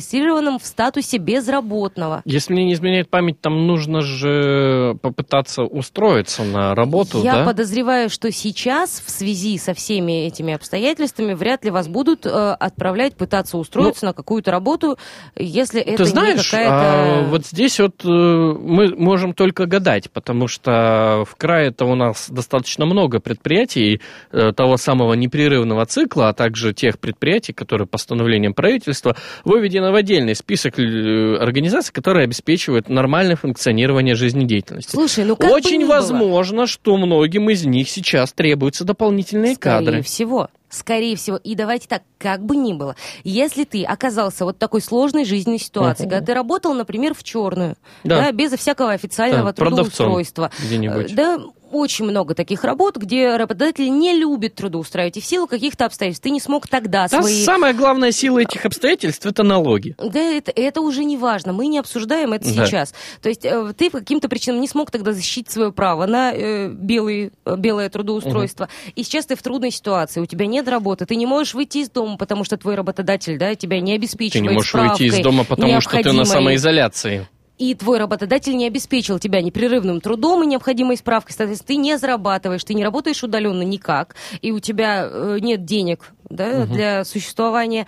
в 0.59 0.65
статусе 0.65 1.17
безработного. 1.17 2.21
Если 2.25 2.53
мне 2.53 2.65
не 2.65 2.73
изменяет 2.73 3.09
память, 3.09 3.39
там 3.41 3.67
нужно 3.67 4.01
же 4.01 4.97
попытаться 5.01 5.63
устроиться 5.63 6.43
на 6.43 6.75
работу, 6.75 7.21
Я 7.23 7.35
да? 7.35 7.45
подозреваю, 7.45 8.09
что 8.09 8.31
сейчас 8.31 9.01
в 9.05 9.09
связи 9.09 9.57
со 9.57 9.73
всеми 9.73 10.25
этими 10.25 10.53
обстоятельствами 10.53 11.33
вряд 11.33 11.63
ли 11.65 11.71
вас 11.71 11.87
будут 11.87 12.25
э, 12.25 12.29
отправлять 12.29 13.15
пытаться 13.15 13.57
устроиться 13.57 14.05
на 14.05 14.13
какую-то 14.13 14.51
работу, 14.51 14.97
если 15.35 15.81
это 15.81 15.91
Ну, 15.91 15.97
Ты 15.97 16.03
не 16.03 16.09
знаешь, 16.09 16.49
какая-то... 16.49 16.73
а, 16.73 17.23
вот 17.27 17.45
здесь 17.45 17.79
вот 17.79 18.03
э, 18.03 18.07
мы 18.07 18.95
можем 18.95 19.33
только 19.33 19.65
гадать, 19.65 20.11
потому 20.11 20.47
что 20.47 21.23
в 21.27 21.35
крае-то 21.35 21.85
у 21.85 21.95
нас 21.95 22.29
достаточно 22.29 22.85
много 22.85 23.19
предприятий 23.19 24.01
э, 24.31 24.51
того 24.53 24.77
самого 24.77 25.13
непрерывного 25.13 25.85
цикла, 25.85 26.29
а 26.29 26.33
также 26.33 26.73
тех 26.73 26.99
предприятий, 26.99 27.53
которые 27.53 27.87
постановлением 27.87 28.53
правительства 28.53 29.15
выведены 29.43 29.84
в 29.91 29.95
отдельный 29.95 30.35
список 30.35 30.79
э, 30.79 31.37
организаций, 31.37 31.93
которые 31.93 32.23
обеспечивают 32.25 32.89
нормальное 32.89 33.35
функционирование 33.35 34.15
жизнедеятельности. 34.15 34.91
Слушай, 34.91 35.25
ну 35.25 35.35
как 35.35 35.49
бы 35.49 35.55
Очень 35.55 35.81
было. 35.81 35.95
возможно, 35.97 36.67
что 36.67 36.97
многим 36.97 37.49
из 37.49 37.65
них 37.65 37.89
сейчас 37.89 38.33
требуются 38.33 38.83
дополнительные 38.85 39.55
Скорее 39.55 39.85
кадры. 39.85 40.01
всего. 40.01 40.49
Скорее 40.69 41.15
всего. 41.15 41.37
И 41.37 41.55
давайте 41.55 41.87
так, 41.87 42.01
как 42.17 42.43
бы 42.43 42.55
ни 42.57 42.73
было. 42.73 42.95
Если 43.23 43.63
ты 43.63 43.83
оказался 43.85 44.43
вот 44.43 44.57
в 44.57 44.59
такой 44.59 44.81
сложной 44.81 45.23
жизненной 45.23 45.59
ситуации, 45.59 46.03
Мгм. 46.03 46.09
когда 46.11 46.25
ты 46.25 46.33
работал, 46.33 46.73
например, 46.73 47.13
в 47.13 47.23
черную, 47.23 47.75
Да. 48.03 48.23
да. 48.23 48.31
безо 48.33 48.57
всякого 48.57 48.91
официального 48.91 49.51
Да, 49.51 49.53
трудоустройства. 49.53 50.51
где-нибудь. 50.65 51.11
Э, 51.11 51.15
Да, 51.15 51.39
очень 51.71 52.05
много 52.05 52.35
таких 52.35 52.63
работ, 52.63 52.97
где 52.97 53.35
работодатель 53.35 53.89
не 53.89 54.17
любит 54.17 54.55
трудоустраивать, 54.55 55.17
и 55.17 55.21
в 55.21 55.25
силу 55.25 55.47
каких-то 55.47 55.85
обстоятельств 55.85 56.23
ты 56.23 56.29
не 56.29 56.39
смог 56.39 56.67
тогда 56.67 57.07
Да, 57.07 57.21
свои... 57.21 57.43
самая 57.43 57.73
главная 57.73 58.11
сила 58.11 58.39
этих 58.39 58.65
обстоятельств– 58.65 59.25
это 59.25 59.43
налоги. 59.43 59.95
Да, 59.97 60.19
это, 60.19 60.51
это 60.55 60.81
уже 60.81 61.03
не 61.03 61.17
важно, 61.17 61.53
мы 61.53 61.67
не 61.67 61.79
обсуждаем 61.79 62.33
это 62.33 62.45
Да. 62.53 62.65
сейчас. 62.65 62.93
То 63.21 63.29
есть 63.29 63.45
э, 63.45 63.73
ты 63.77 63.89
по 63.89 63.99
каким-то 63.99 64.29
причинам 64.29 64.61
не 64.61 64.67
смог 64.67 64.91
тогда 64.91 65.13
защитить 65.13 65.49
свое 65.49 65.71
право 65.71 66.05
на 66.05 66.31
э, 66.33 66.69
белый, 66.69 67.31
э, 67.45 67.55
белое 67.57 67.89
трудоустройство. 67.89 68.69
И 68.95 69.03
сейчас 69.03 69.25
ты 69.25 69.35
в 69.35 69.41
трудной 69.41 69.71
ситуации, 69.71 70.19
у 70.21 70.25
тебя 70.25 70.45
нет 70.45 70.67
работы, 70.67 71.05
ты 71.05 71.15
не 71.15 71.25
можешь 71.25 71.53
выйти 71.53 71.79
из 71.79 71.89
дома, 71.89 72.17
потому 72.17 72.43
что 72.43 72.57
твой 72.57 72.75
работодатель 72.75 73.37
да, 73.37 73.55
тебя 73.55 73.79
не 73.79 73.93
Ты 73.93 73.95
обеспечивает 73.95 74.49
не 74.49 74.55
можешь 74.55 74.73
выйти 74.73 75.03
из 75.03 75.19
дома, 75.19 75.43
потому 75.43 75.81
что 75.81 76.01
ты 76.01 76.11
на 76.11 76.25
самоизоляции. 76.25 77.27
И 77.57 77.73
твой 77.75 77.99
работодатель 77.99 78.55
не 78.55 78.67
обеспечил 78.67 79.19
тебя 79.19 79.41
непрерывным 79.41 80.01
трудом 80.01 80.43
и 80.43 80.47
необходимой 80.47 80.97
справкой. 80.97 81.35
Соответственно, 81.35 81.67
ты 81.67 81.75
не 81.77 81.97
зарабатываешь, 81.97 82.63
ты 82.63 82.73
не 82.73 82.83
работаешь 82.83 83.23
удаленно 83.23 83.61
никак, 83.61 84.15
и 84.41 84.51
у 84.51 84.59
тебя 84.59 85.07
э, 85.09 85.37
нет 85.41 85.63
денег 85.63 86.14
да, 86.29 86.65
для 86.65 87.05
существования, 87.05 87.87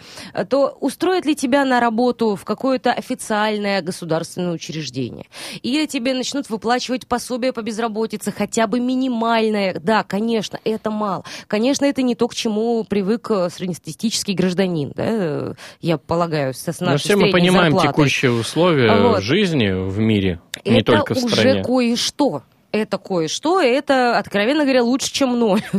то 0.50 0.78
устроит 0.80 1.26
ли 1.26 1.36
тебя 1.36 1.66
на 1.66 1.80
работу 1.80 2.36
в 2.36 2.44
какое-то 2.46 2.92
официальное 2.94 3.82
государственное 3.82 4.54
учреждение? 4.54 5.26
Или 5.62 5.86
тебе 5.86 6.14
начнут 6.14 6.50
выплачивать 6.50 7.08
пособие 7.08 7.54
по 7.54 7.62
безработице, 7.62 8.32
хотя 8.32 8.68
бы 8.68 8.80
минимальное? 8.80 9.74
Да, 9.80 10.04
конечно, 10.04 10.60
это 10.64 10.92
мало. 10.92 11.24
Конечно, 11.48 11.86
это 11.86 12.02
не 12.02 12.16
то, 12.16 12.28
к 12.28 12.36
чему 12.36 12.84
привык 12.84 13.30
э, 13.32 13.50
среднестатистический 13.50 14.34
гражданин, 14.34 14.92
да, 14.96 15.56
я 15.82 15.98
полагаю, 15.98 16.54
с 16.54 16.68
с 16.68 16.80
Но 16.80 16.88
нашей 16.92 17.04
все 17.04 17.16
мы 17.16 17.32
понимаем 17.32 17.72
зарплатой. 17.74 17.92
текущие 17.92 18.32
условия 18.32 18.96
Вот. 19.02 19.24
жизни 19.24 19.72
в 19.72 19.98
мире, 20.00 20.40
не 20.66 20.82
это 20.82 20.94
только 20.94 21.16
в 21.16 21.24
уже 21.24 21.36
стране. 21.36 21.64
кое-что. 21.64 22.44
Это 22.82 22.98
кое-что, 22.98 23.60
это, 23.62 24.18
откровенно 24.18 24.64
говоря, 24.64 24.84
лучше, 24.84 25.12
чем 25.12 25.38
ноль. 25.38 25.62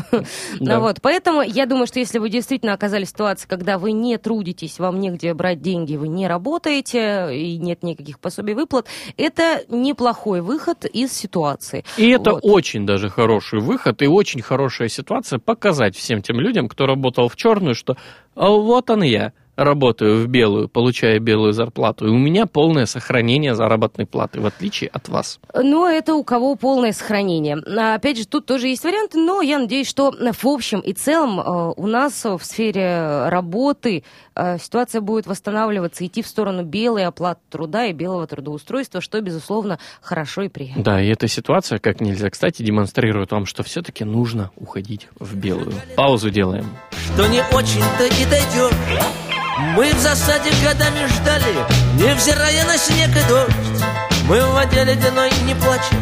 Да. 0.60 0.76
Ну 0.76 0.80
вот, 0.80 0.98
поэтому 1.02 1.42
я 1.42 1.66
думаю, 1.66 1.86
что 1.86 1.98
если 2.00 2.18
вы 2.18 2.30
действительно 2.30 2.72
оказались 2.72 3.08
в 3.08 3.10
ситуации, 3.10 3.46
когда 3.46 3.78
вы 3.78 3.92
не 3.92 4.18
трудитесь, 4.18 4.78
вам 4.78 4.98
негде 4.98 5.32
брать 5.34 5.60
деньги, 5.62 5.96
вы 5.96 6.08
не 6.08 6.26
работаете, 6.26 7.28
и 7.32 7.58
нет 7.58 7.82
никаких 7.82 8.18
пособий 8.18 8.54
выплат, 8.54 8.86
это 9.16 9.62
неплохой 9.68 10.40
выход 10.40 10.84
из 10.84 11.12
ситуации. 11.12 11.84
И 11.96 12.08
это 12.10 12.32
Вот. 12.32 12.40
очень 12.42 12.86
даже 12.86 13.08
хороший 13.08 13.60
выход 13.60 14.02
и 14.02 14.06
очень 14.06 14.42
хорошая 14.42 14.88
ситуация 14.88 15.38
показать 15.38 15.96
всем 15.96 16.22
тем 16.22 16.40
людям, 16.40 16.68
кто 16.68 16.86
работал 16.86 17.28
в 17.28 17.36
черную, 17.36 17.74
что 17.74 17.96
«А 18.34 18.48
вот 18.48 18.90
он 18.90 19.02
я, 19.02 19.32
работаю 19.58 20.22
в 20.22 20.28
белую, 20.28 20.68
получаю 20.68 21.20
белую 21.20 21.52
зарплату, 21.52 22.06
и 22.06 22.10
у 22.10 22.16
меня 22.16 22.46
полное 22.46 22.86
сохранение 22.86 23.54
заработной 23.54 24.06
платы, 24.06 24.40
в 24.40 24.46
отличие 24.46 24.88
от 24.90 25.08
вас. 25.08 25.40
Но 25.52 25.88
это 25.88 26.14
у 26.14 26.22
кого 26.22 26.54
полное 26.54 26.92
сохранение. 26.92 27.56
А, 27.56 27.94
Опять 27.94 28.18
же, 28.18 28.26
тут 28.26 28.46
тоже 28.46 28.68
есть 28.68 28.84
варианты, 28.84 29.18
но 29.18 29.42
я 29.42 29.58
надеюсь, 29.58 29.88
что 29.88 30.12
в 30.12 30.46
общем 30.46 30.78
и 30.78 30.92
целом 30.92 31.40
э, 31.40 31.72
у 31.76 31.86
нас 31.88 32.24
в 32.24 32.38
сфере 32.42 33.28
работы 33.28 34.04
э, 34.36 34.58
ситуация 34.58 35.00
будет 35.00 35.26
восстанавливаться, 35.26 36.06
идти 36.06 36.22
в 36.22 36.28
сторону 36.28 36.62
белой 36.62 37.04
оплаты 37.04 37.40
труда 37.50 37.86
и 37.86 37.92
белого 37.92 38.26
трудоустройства, 38.28 39.00
что, 39.00 39.20
безусловно, 39.20 39.80
хорошо 40.00 40.42
и 40.42 40.48
приятно. 40.48 40.84
Да, 40.84 41.02
и 41.02 41.08
эта 41.08 41.26
ситуация, 41.26 41.78
как 41.78 42.00
нельзя 42.00 42.30
кстати, 42.30 42.62
демонстрирует 42.62 43.32
вам, 43.32 43.44
что 43.46 43.64
все-таки 43.64 44.04
нужно 44.04 44.52
уходить 44.54 45.08
в 45.18 45.34
белую. 45.36 45.74
Паузу 45.96 46.30
делаем. 46.30 46.66
что 47.14 47.26
не 47.26 47.40
очень-то 47.52 48.04
и 48.04 48.24
дойдет. 48.30 49.27
Мы 49.58 49.92
в 49.92 49.98
засаде 49.98 50.50
годами 50.62 51.06
ждали, 51.06 51.52
невзирая 51.94 52.64
на 52.64 52.78
снег 52.78 53.10
и 53.10 53.28
дождь. 53.28 53.82
Мы 54.28 54.40
в 54.40 54.52
воде 54.52 54.84
ледяной 54.84 55.32
не 55.44 55.54
плачем, 55.56 55.98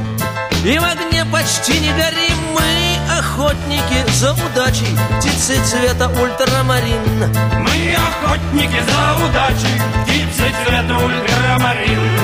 и 0.62 0.78
в 0.78 0.84
огне 0.84 1.24
почти 1.32 1.80
не 1.80 1.90
горим. 1.92 2.36
Мы 2.54 3.18
охотники 3.18 4.04
за 4.12 4.32
удачей, 4.32 4.94
птицы 5.18 5.58
цвета 5.64 6.08
ультрамарин. 6.08 7.32
Мы 7.60 7.96
охотники 7.96 8.82
за 8.82 9.24
удачей, 9.24 9.80
птицы 10.04 10.52
цвета 10.64 10.98
ультрамарин. 10.98 12.20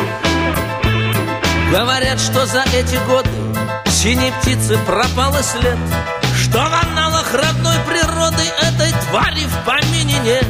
Говорят, 1.71 2.21
что 2.21 2.45
за 2.45 2.63
эти 2.75 2.97
годы 3.07 3.31
синей 3.89 4.33
птицы 4.43 4.77
пропал 4.87 5.35
и 5.39 5.43
след, 5.43 5.79
что 6.37 6.59
в 6.59 6.75
аналах 6.91 7.33
родной 7.33 7.77
природы 7.89 8.43
этой 8.61 8.93
твари 9.09 9.47
в 9.47 9.65
помине 9.65 10.19
нет. 10.19 10.47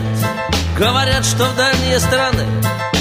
Говорят, 0.76 1.24
что 1.24 1.44
в 1.44 1.56
дальние 1.56 2.00
страны 2.00 2.46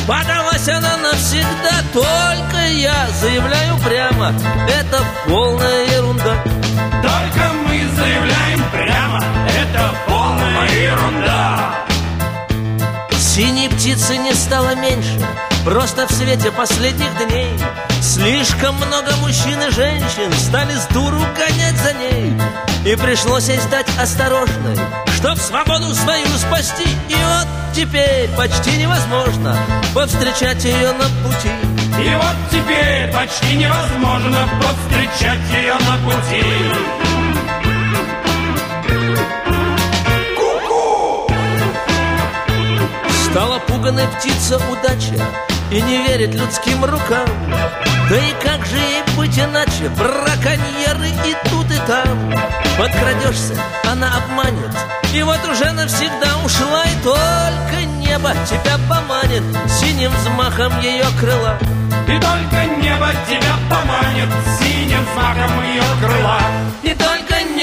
подалась 0.08 0.68
она 0.68 0.98
навсегда, 0.98 1.82
только 1.94 2.68
я 2.68 3.08
заявляю 3.22 3.78
прямо, 3.80 4.34
это 4.68 5.02
полная 5.26 5.86
ерунда. 5.96 6.44
Только 6.44 7.54
мы 7.66 7.88
заявляем 7.96 8.64
прямо, 8.72 9.24
это 9.58 9.96
полная 10.08 10.70
ерунда. 10.70 11.86
Синей 13.18 13.70
птицы 13.70 14.18
не 14.18 14.34
стало 14.34 14.76
меньше 14.76 15.26
Просто 15.66 16.08
в 16.08 16.12
свете 16.12 16.52
последних 16.52 17.16
дней 17.18 17.52
Слишком 18.02 18.76
много 18.76 19.16
мужчин 19.18 19.62
и 19.62 19.72
женщин 19.72 20.34
Стали 20.34 20.74
с 20.74 20.88
дуру 20.88 21.20
гонять 21.38 21.78
за 21.78 21.94
ней. 21.94 22.34
И 22.86 22.96
пришлось 22.96 23.48
ей 23.48 23.60
стать 23.60 23.86
осторожной 24.00 24.76
Чтоб 25.16 25.38
свободу 25.38 25.94
свою 25.94 26.26
спасти. 26.38 26.90
И 27.10 27.14
вот 27.14 27.48
теперь 27.76 28.28
почти 28.36 28.78
невозможно 28.78 29.56
Повстречать 29.94 30.64
ее 30.66 30.94
на 30.94 31.06
пути. 31.28 31.50
И 32.04 32.16
вот 32.16 32.36
теперь 32.50 33.12
почти 33.14 33.56
невозможно 33.56 34.50
повстречать 34.62 35.42
ее 35.52 35.74
на 35.74 35.98
пути. 36.10 37.01
Стала 43.32 43.60
пуганой 43.60 44.08
птица 44.10 44.58
удача 44.58 45.16
И 45.72 45.82
не 45.82 46.06
верит 46.06 46.36
людским 46.36 46.84
рукам. 46.84 47.26
Да 48.10 48.18
и 48.18 48.34
как 48.44 48.66
же 48.66 48.76
ей 48.76 49.04
быть 49.16 49.40
иначе? 49.40 49.88
Браконьеры 49.98 51.08
и 51.26 51.50
тут 51.50 51.66
и 51.72 51.78
там. 51.88 52.34
Подкрадешься, 52.78 53.56
она 53.90 54.18
обманет. 54.18 54.76
И 55.14 55.24
вот 55.24 55.40
уже 55.50 55.72
навсегда 55.72 56.40
ушла 56.44 56.84
И 56.84 57.04
только 57.04 57.86
небо 58.00 58.34
тебя 58.50 58.78
поманит. 58.90 59.44
Синим 59.80 60.12
взмахом 60.12 60.78
ее 60.82 61.06
крыла. 61.18 61.58
И 62.10 62.20
только 62.20 62.66
небо 62.84 63.12
тебя 63.30 63.56
поманит. 63.70 64.28
Синим 64.60 65.06
знаком 65.14 65.64
ее 65.64 65.84
крыла. 66.02 66.42
Не 66.84 66.94
только 66.96 67.11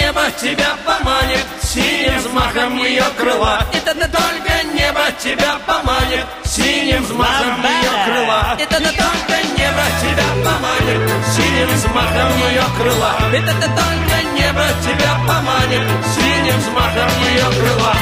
небо 0.09 0.23
тебя 0.41 0.71
поманит 0.87 1.45
Синим 1.63 2.19
взмахом 2.19 2.79
ее 2.79 3.05
крыла. 3.19 3.61
Это 3.75 3.95
не 3.95 4.09
только 4.09 4.65
небо 4.75 5.05
тебя 5.23 5.57
поманит 5.67 6.25
Синим 6.45 7.03
взмахом 7.03 7.63
ее 7.63 7.91
крыла. 8.07 8.57
Это 8.59 8.81
не 8.81 8.87
только 8.87 9.35
небо 9.59 9.85
тебя 10.01 10.29
поманит 10.45 11.11
Синим 11.35 11.69
взмахом 11.77 12.33
ее 12.49 12.65
крыла. 12.79 13.17
Это 13.33 13.53
не 13.53 13.69
только 13.81 14.17
небо 14.35 14.65
тебя 14.83 15.15
поманит 15.27 15.83
Синим 16.15 16.59
взмахом 16.59 17.11
ее 17.35 17.47
крыла. 17.61 17.95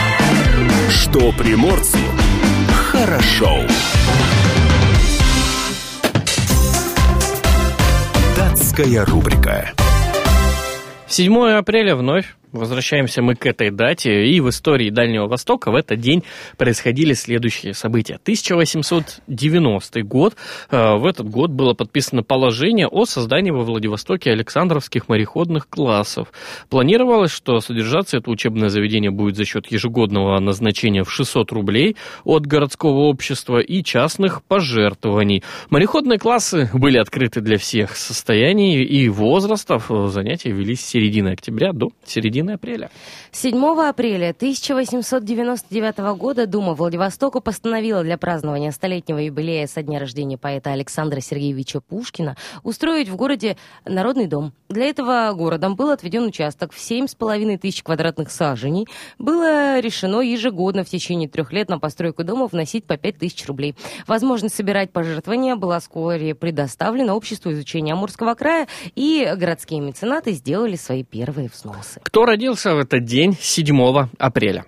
Что 0.90 1.32
приморцу 1.32 1.98
хорошо. 2.92 3.62
Датская 8.36 9.04
рубрика. 9.04 9.72
7 11.08 11.56
апреля 11.58 11.94
вновь 11.96 12.34
возвращаемся 12.56 13.22
мы 13.22 13.34
к 13.34 13.46
этой 13.46 13.70
дате, 13.70 14.26
и 14.26 14.40
в 14.40 14.48
истории 14.48 14.90
Дальнего 14.90 15.26
Востока 15.26 15.70
в 15.70 15.74
этот 15.74 16.00
день 16.00 16.22
происходили 16.56 17.12
следующие 17.12 17.74
события. 17.74 18.14
1890 18.14 20.02
год. 20.02 20.36
Э, 20.70 20.96
В 20.96 21.06
этот 21.06 21.28
год 21.28 21.50
было 21.50 21.74
подписано 21.74 22.22
положение 22.22 22.88
о 22.88 23.04
создании 23.04 23.50
во 23.50 23.62
Владивостоке 23.62 24.30
Александровских 24.30 25.08
мореходных 25.08 25.68
классов. 25.68 26.32
Планировалось, 26.68 27.30
что 27.30 27.60
содержаться 27.60 28.18
это 28.18 28.30
учебное 28.30 28.68
заведение 28.68 29.10
будет 29.10 29.36
за 29.36 29.44
счет 29.44 29.70
ежегодного 29.70 30.38
назначения 30.40 31.04
в 31.04 31.12
600 31.12 31.52
рублей 31.52 31.96
от 32.24 32.46
городского 32.46 33.00
общества 33.00 33.58
и 33.58 33.82
частных 33.82 34.42
пожертвований. 34.42 35.42
Мореходные 35.70 36.18
классы 36.18 36.70
были 36.72 36.98
открыты 36.98 37.40
для 37.40 37.58
всех 37.58 37.96
состояний 37.96 38.82
и 38.82 39.08
возрастов. 39.08 39.90
Занятия 40.06 40.50
велись 40.50 40.80
с 40.80 40.86
середины 40.86 41.30
октября 41.30 41.72
до 41.72 41.90
середины 42.04 42.45
апреля. 42.54 42.90
7 43.32 43.56
апреля 43.80 44.30
1899 44.30 45.98
года 46.16 46.46
Дума 46.46 46.74
Владивостока 46.74 47.40
постановила 47.40 48.02
для 48.02 48.18
празднования 48.18 48.70
столетнего 48.70 49.18
юбилея 49.18 49.66
со 49.66 49.82
дня 49.82 49.98
рождения 49.98 50.38
поэта 50.38 50.72
Александра 50.72 51.20
Сергеевича 51.20 51.80
Пушкина 51.80 52.37
устроить 52.62 53.09
в 53.09 53.16
городе 53.16 53.56
Народный 53.85 54.26
дом. 54.26 54.52
Для 54.68 54.87
этого 54.87 55.32
городом 55.35 55.76
был 55.76 55.90
отведен 55.90 56.24
участок 56.24 56.72
в 56.72 56.78
7,5 56.78 57.59
тысяч 57.59 57.82
квадратных 57.82 58.30
саженей. 58.30 58.87
Было 59.18 59.78
решено 59.80 60.20
ежегодно 60.20 60.85
в 60.85 60.88
течение 60.88 61.28
трех 61.28 61.52
лет 61.52 61.68
на 61.68 61.78
постройку 61.78 62.24
дома 62.24 62.46
вносить 62.46 62.85
по 62.85 62.96
5 62.96 63.18
тысяч 63.18 63.46
рублей. 63.46 63.74
Возможность 64.06 64.54
собирать 64.54 64.90
пожертвования 64.90 65.56
была 65.56 65.80
вскоре 65.80 66.35
предоставлена 66.35 67.14
обществу 67.14 67.52
изучения 67.52 67.92
Амурского 67.92 68.35
края, 68.35 68.66
и 68.94 69.32
городские 69.37 69.80
меценаты 69.80 70.32
сделали 70.32 70.76
свои 70.76 71.04
первые 71.04 71.48
взносы. 71.48 72.00
Кто 72.02 72.24
родился 72.37 72.75
в 72.75 72.79
этот 72.79 73.05
день 73.05 73.35
7 73.40 74.09
апреля? 74.18 74.66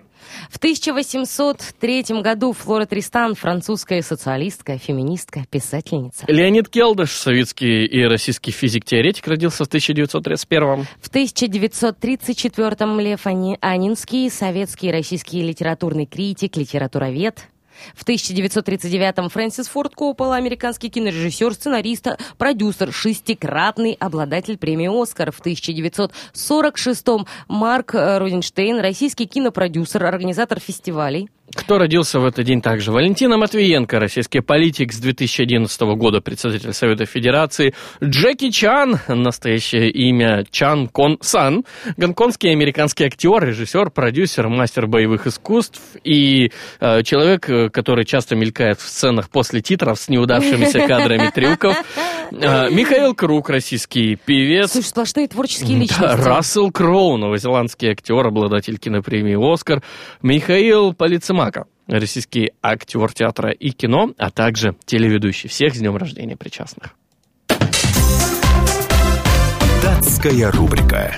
В 0.49 0.57
1803 0.57 2.21
году 2.23 2.53
Флора 2.53 2.85
Тристан, 2.87 3.35
французская 3.35 4.01
социалистка, 4.01 4.79
феминистка, 4.79 5.45
писательница. 5.51 6.25
Леонид 6.27 6.69
Келдыш, 6.69 7.11
советский 7.11 7.85
и 7.85 8.03
российский 8.05 8.49
физик-теоретик, 8.49 9.27
родился 9.27 9.65
в 9.65 9.67
1931 9.67 10.87
В 10.99 11.09
1934-м 11.11 12.99
Лев 12.99 13.27
Ани- 13.27 13.57
Анинский, 13.61 14.31
советский 14.31 14.87
и 14.87 14.91
российский 14.91 15.43
литературный 15.43 16.07
критик, 16.07 16.57
литературовед. 16.57 17.47
В 17.95 18.05
1939-м 18.05 19.29
Фрэнсис 19.29 19.67
Форд 19.67 19.95
Коппола, 19.95 20.35
американский 20.35 20.89
кинорежиссер, 20.89 21.53
сценарист, 21.53 22.07
продюсер, 22.37 22.91
шестикратный 22.91 23.93
обладатель 23.99 24.57
премии 24.57 24.89
«Оскар». 25.01 25.31
В 25.31 25.41
1946-м 25.41 27.27
Марк 27.47 27.95
э, 27.95 28.17
Розенштейн, 28.17 28.79
российский 28.79 29.25
кинопродюсер, 29.25 30.03
организатор 30.05 30.59
фестивалей. 30.59 31.29
Кто 31.55 31.77
родился 31.77 32.19
в 32.19 32.25
этот 32.25 32.45
день 32.45 32.61
также? 32.61 32.91
Валентина 32.91 33.37
Матвиенко, 33.37 33.99
российский 33.99 34.39
политик 34.39 34.93
с 34.93 34.99
2011 34.99 35.81
года, 35.97 36.21
председатель 36.21 36.73
Совета 36.73 37.05
Федерации. 37.05 37.73
Джеки 38.03 38.51
Чан, 38.51 38.99
настоящее 39.07 39.89
имя 39.89 40.45
Чан 40.51 40.87
Кон 40.87 41.17
Сан, 41.21 41.63
гонконгский 41.97 42.51
американский 42.51 43.05
актер, 43.05 43.43
режиссер, 43.43 43.89
продюсер, 43.89 44.47
мастер 44.47 44.87
боевых 44.87 45.27
искусств 45.27 45.81
и 46.03 46.51
э, 46.79 47.03
человек, 47.03 47.49
э, 47.49 47.69
который 47.69 48.05
часто 48.05 48.35
мелькает 48.35 48.79
в 48.79 48.87
сценах 48.87 49.29
после 49.29 49.61
титров 49.61 49.99
с 49.99 50.09
неудавшимися 50.09 50.87
кадрами 50.87 51.31
трюков. 51.33 51.75
Э, 52.31 52.69
Михаил 52.69 53.15
Круг, 53.15 53.49
российский 53.49 54.15
певец. 54.15 54.73
Слушай, 54.73 54.85
сплошные 54.85 55.27
творческие 55.27 55.77
Да, 55.77 55.81
личности. 55.81 56.23
Рассел 56.27 56.71
Кроу, 56.71 57.17
новозеландский 57.17 57.89
актер, 57.89 58.27
обладатель 58.27 58.77
кинопремии 58.77 59.35
«Оскар», 59.51 59.81
Михаил 60.21 60.93
Полицемака, 61.39 61.67
российский 61.87 62.51
актер 62.61 63.13
театра 63.13 63.51
и 63.51 63.71
кино, 63.71 64.13
а 64.17 64.29
также 64.29 64.75
телеведущий. 64.85 65.47
Всех 65.47 65.73
с 65.73 65.77
днем 65.77 65.95
рождения 65.95 66.35
причастных. 66.35 66.95
Датская 69.81 70.51
рубрика. 70.51 71.17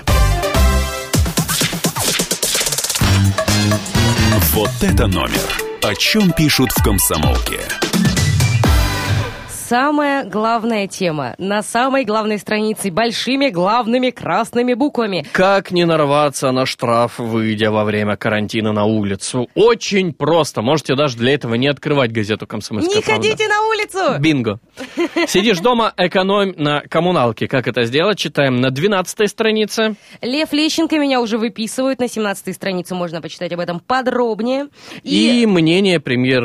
Вот 4.52 4.70
это 4.80 5.08
номер. 5.08 5.62
О 5.82 5.94
чем 5.96 6.30
пишут 6.30 6.70
в 6.70 6.84
комсомолке. 6.84 7.58
Самая 9.72 10.26
главная 10.26 10.86
тема 10.86 11.34
на 11.38 11.62
самой 11.62 12.04
главной 12.04 12.38
странице 12.38 12.90
большими 12.90 13.48
главными 13.48 14.10
красными 14.10 14.74
буквами. 14.74 15.26
Как 15.32 15.70
не 15.70 15.86
нарваться 15.86 16.52
на 16.52 16.66
штраф, 16.66 17.18
выйдя 17.18 17.70
во 17.70 17.84
время 17.84 18.18
карантина 18.18 18.72
на 18.72 18.84
улицу? 18.84 19.48
Очень 19.54 20.12
просто. 20.12 20.60
Можете 20.60 20.94
даже 20.94 21.16
для 21.16 21.32
этого 21.32 21.54
не 21.54 21.68
открывать 21.68 22.12
газету 22.12 22.46
«Комсомольская 22.46 22.96
Не 22.96 23.02
правда». 23.02 23.22
ходите 23.22 23.48
на 23.48 23.62
улицу! 23.62 24.20
Бинго. 24.20 24.60
Сидишь 25.26 25.60
дома, 25.60 25.92
экономь 25.96 26.54
на 26.56 26.80
коммуналке. 26.82 27.46
Как 27.48 27.66
это 27.68 27.84
сделать? 27.84 28.18
Читаем 28.18 28.60
на 28.60 28.70
12 28.70 29.28
странице. 29.28 29.96
Лев 30.20 30.52
Лещенко 30.52 30.98
меня 30.98 31.20
уже 31.20 31.38
выписывают. 31.38 32.00
На 32.00 32.08
17 32.08 32.54
странице 32.54 32.94
можно 32.94 33.20
почитать 33.20 33.52
об 33.52 33.60
этом 33.60 33.80
подробнее. 33.80 34.68
И, 35.02 35.46
мнение 35.46 36.00
премьер 36.00 36.42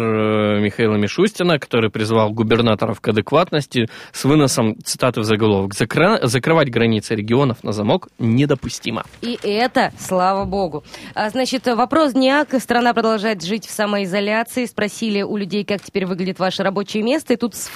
Михаила 0.60 0.96
Мишустина, 0.96 1.60
который 1.60 1.90
призвал 1.90 2.32
губернаторов 2.32 3.02
к 3.02 3.08
адекватности 3.08 3.90
с 4.12 4.24
выносом 4.26 4.76
цитаты 4.84 5.22
в 5.22 5.24
заголовок. 5.24 5.74
«Закра- 5.74 6.26
Закрывать 6.26 6.70
границы 6.70 7.16
регионов 7.16 7.64
на 7.64 7.72
замок 7.72 8.10
недопустимо. 8.20 9.06
И 9.22 9.38
это, 9.44 9.92
слава 10.00 10.46
богу. 10.46 10.84
А, 11.16 11.30
значит, 11.30 11.66
вопрос 11.68 12.14
дня. 12.14 12.46
Страна 12.60 12.94
продолжает 12.94 13.44
жить 13.44 13.66
в 13.66 13.72
самоизоляции. 13.72 14.66
Спросили 14.66 15.22
у 15.22 15.38
людей, 15.38 15.64
как 15.64 15.82
теперь 15.82 16.06
выглядит 16.06 16.40
ваше 16.40 16.64
рабочее 16.64 17.04
место. 17.04 17.34
И 17.34 17.38
тут 17.38 17.56
с 17.56 17.68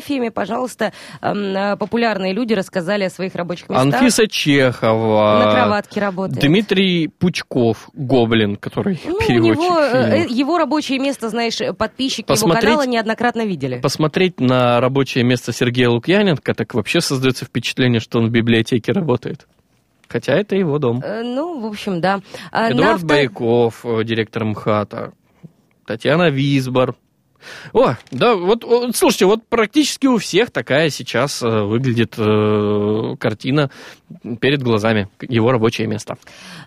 фотографиями, 0.00 0.28
пожалуйста, 0.28 0.92
э, 1.20 1.76
популярные 1.76 2.32
люди 2.32 2.54
рассказали 2.54 3.04
о 3.04 3.10
своих 3.10 3.34
рабочих 3.34 3.68
местах. 3.68 3.94
Анфиса 3.94 4.26
Чехова. 4.28 5.42
На 5.44 5.52
кроватке 5.52 6.00
работает. 6.00 6.40
Дмитрий 6.40 7.08
Пучков, 7.08 7.88
Гоблин, 7.94 8.56
который 8.56 9.00
Ну, 9.06 9.18
переводчик 9.20 9.62
него, 9.62 9.80
э, 9.80 10.10
фильмов. 10.12 10.30
его 10.30 10.58
рабочее 10.58 10.98
место, 10.98 11.28
знаешь, 11.28 11.58
подписчики 11.76 12.26
Посмотреть- 12.26 12.64
его 12.64 12.72
канала 12.78 12.86
неоднократно 12.90 13.44
видели. 13.44 13.80
Посмотреть 13.80 14.40
на 14.40 14.80
рабочее 14.80 15.24
место 15.24 15.52
Сергея 15.52 15.88
Лукьяненко, 15.90 16.54
так 16.54 16.74
вообще 16.74 17.00
создается 17.00 17.44
впечатление, 17.44 18.00
что 18.00 18.18
он 18.18 18.26
в 18.28 18.30
библиотеке 18.30 18.92
работает. 18.92 19.46
Хотя 20.08 20.32
это 20.34 20.56
его 20.56 20.78
дом. 20.78 21.02
Э, 21.04 21.22
Ну, 21.22 21.60
в 21.60 21.66
общем, 21.66 22.00
да. 22.00 22.20
А, 22.50 22.70
Эдуард 22.70 22.94
авто- 23.02 23.06
Байков, 23.06 23.84
э, 23.84 24.04
директор 24.04 24.44
МХАТа. 24.44 25.12
Татьяна 25.86 26.30
Визбор, 26.30 26.94
О, 27.72 27.94
да, 28.10 28.34
вот, 28.34 28.64
вот, 28.64 28.96
слушайте, 28.96 29.26
вот 29.26 29.46
практически 29.48 30.06
у 30.06 30.18
всех 30.18 30.50
такая 30.50 30.90
сейчас 30.90 31.42
э, 31.42 31.48
выглядит 31.48 32.14
э, 32.18 33.16
картина 33.18 33.70
перед 34.40 34.62
глазами, 34.62 35.08
его 35.20 35.52
рабочее 35.52 35.86
место. 35.86 36.16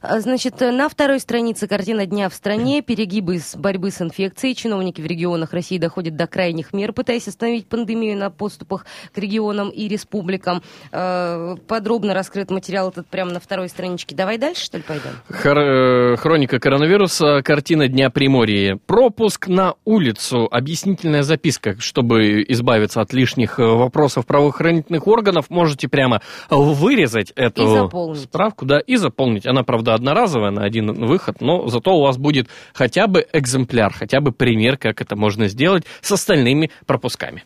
А, 0.01 0.19
Значит, 0.19 0.59
на 0.59 0.87
второй 0.89 1.19
странице 1.19 1.67
картина 1.67 2.05
дня 2.05 2.29
в 2.29 2.33
стране. 2.33 2.81
Перегибы 2.81 3.39
с 3.39 3.55
борьбы 3.55 3.91
с 3.91 4.01
инфекцией. 4.01 4.55
Чиновники 4.55 5.01
в 5.01 5.05
регионах 5.05 5.53
России 5.53 5.77
доходят 5.77 6.15
до 6.15 6.27
крайних 6.27 6.73
мер, 6.73 6.93
пытаясь 6.93 7.27
остановить 7.27 7.67
пандемию 7.67 8.17
на 8.17 8.29
подступах 8.29 8.85
к 9.13 9.17
регионам 9.17 9.69
и 9.69 9.87
республикам. 9.87 10.61
Э, 10.91 11.55
Подробно 11.67 12.13
раскрыт 12.13 12.51
материал 12.51 12.89
этот 12.89 13.07
прямо 13.07 13.31
на 13.31 13.39
второй 13.39 13.69
страничке. 13.69 14.15
Давай 14.15 14.37
дальше, 14.37 14.65
что 14.65 14.77
ли, 14.77 14.83
пойдем? 14.87 15.11
Хор- 15.29 15.57
э, 15.59 16.15
хроника 16.17 16.59
коронавируса, 16.59 17.41
картина 17.43 17.87
Дня 17.87 18.09
Приморья. 18.09 18.77
Пропуск 18.85 19.47
на 19.47 19.75
улицу, 19.85 20.47
объяснительная 20.51 21.23
записка. 21.23 21.75
Чтобы 21.79 22.43
избавиться 22.49 23.01
от 23.01 23.13
лишних 23.13 23.59
э, 23.59 23.63
вопросов 23.63 24.25
правоохранительных 24.25 25.07
органов, 25.07 25.49
можете 25.49 25.87
прямо 25.87 26.21
вырезать 26.49 27.30
эту 27.35 27.63
И 27.63 27.67
заполнить. 27.67 28.21
справку, 28.23 28.65
да, 28.65 28.79
и 28.79 28.95
заполнить. 28.95 29.45
Она, 29.45 29.63
правда, 29.63 29.93
одноразовая 29.93 30.51
на 30.51 30.63
один 30.63 30.93
выход, 31.05 31.41
но 31.41 31.67
зато 31.67 31.95
у 31.95 32.01
вас 32.01 32.17
будет 32.17 32.47
хотя 32.73 33.07
бы 33.07 33.25
экземпляр, 33.33 33.93
хотя 33.93 34.21
бы 34.21 34.31
пример, 34.31 34.77
как 34.77 35.01
это 35.01 35.15
можно 35.15 35.47
сделать 35.47 35.83
с 36.01 36.11
остальными 36.11 36.71
пропусками. 36.85 37.43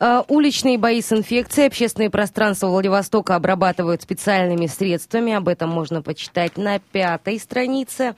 Э, 0.00 0.22
Уличные 0.28 0.78
бои 0.78 1.00
с 1.00 1.12
инфекцией, 1.12 1.68
общественные 1.68 2.10
пространства 2.10 2.66
Владивостока 2.68 3.36
обрабатывают 3.36 4.02
специальными 4.02 4.66
средствами. 4.66 5.32
Об 5.32 5.48
этом 5.48 5.70
можно 5.70 6.02
почитать 6.02 6.56
на 6.56 6.78
пятой 6.78 7.38
странице. 7.38 8.14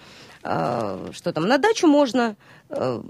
Э, 0.48 1.10
Что 1.12 1.32
там? 1.32 1.46
На 1.46 1.58
дачу 1.58 1.86
можно. 1.86 2.36
Э, 2.70 3.00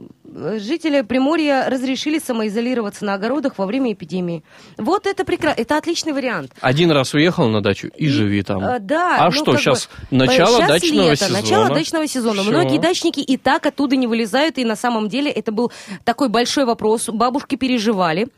Жители 0.58 1.00
Приморья 1.02 1.68
разрешили 1.70 2.18
самоизолироваться 2.18 3.04
на 3.04 3.14
огородах 3.14 3.58
во 3.58 3.66
время 3.66 3.92
эпидемии. 3.92 4.42
Вот 4.76 5.06
это 5.06 5.24
прекрасно. 5.24 5.60
Это 5.62 5.76
отличный 5.78 6.12
вариант. 6.12 6.52
Один 6.60 6.90
раз 6.90 7.14
уехал 7.14 7.48
на 7.48 7.62
дачу 7.62 7.88
и 7.88 8.08
живи 8.08 8.42
там. 8.42 8.62
Э, 8.64 8.78
Да. 8.80 9.16
А 9.18 9.24
ну, 9.26 9.30
что, 9.32 9.56
сейчас 9.56 9.88
бы, 10.10 10.16
начало 10.18 10.58
щас 10.58 10.68
дачного 10.68 11.10
лето, 11.10 11.16
сезона? 11.24 11.40
Начало 11.40 11.68
дачного 11.68 12.06
сезона. 12.06 12.42
Всё. 12.42 12.50
Многие 12.50 12.78
дачники 12.78 13.20
и 13.20 13.36
так 13.36 13.66
оттуда 13.66 13.96
не 13.96 14.06
вылезают, 14.06 14.58
и 14.58 14.64
на 14.64 14.76
самом 14.76 15.08
деле 15.08 15.30
это 15.30 15.52
был 15.52 15.72
такой 16.04 16.28
большой 16.28 16.64
вопрос. 16.64 17.08
Бабушки 17.08 17.56
переживали. 17.56 18.28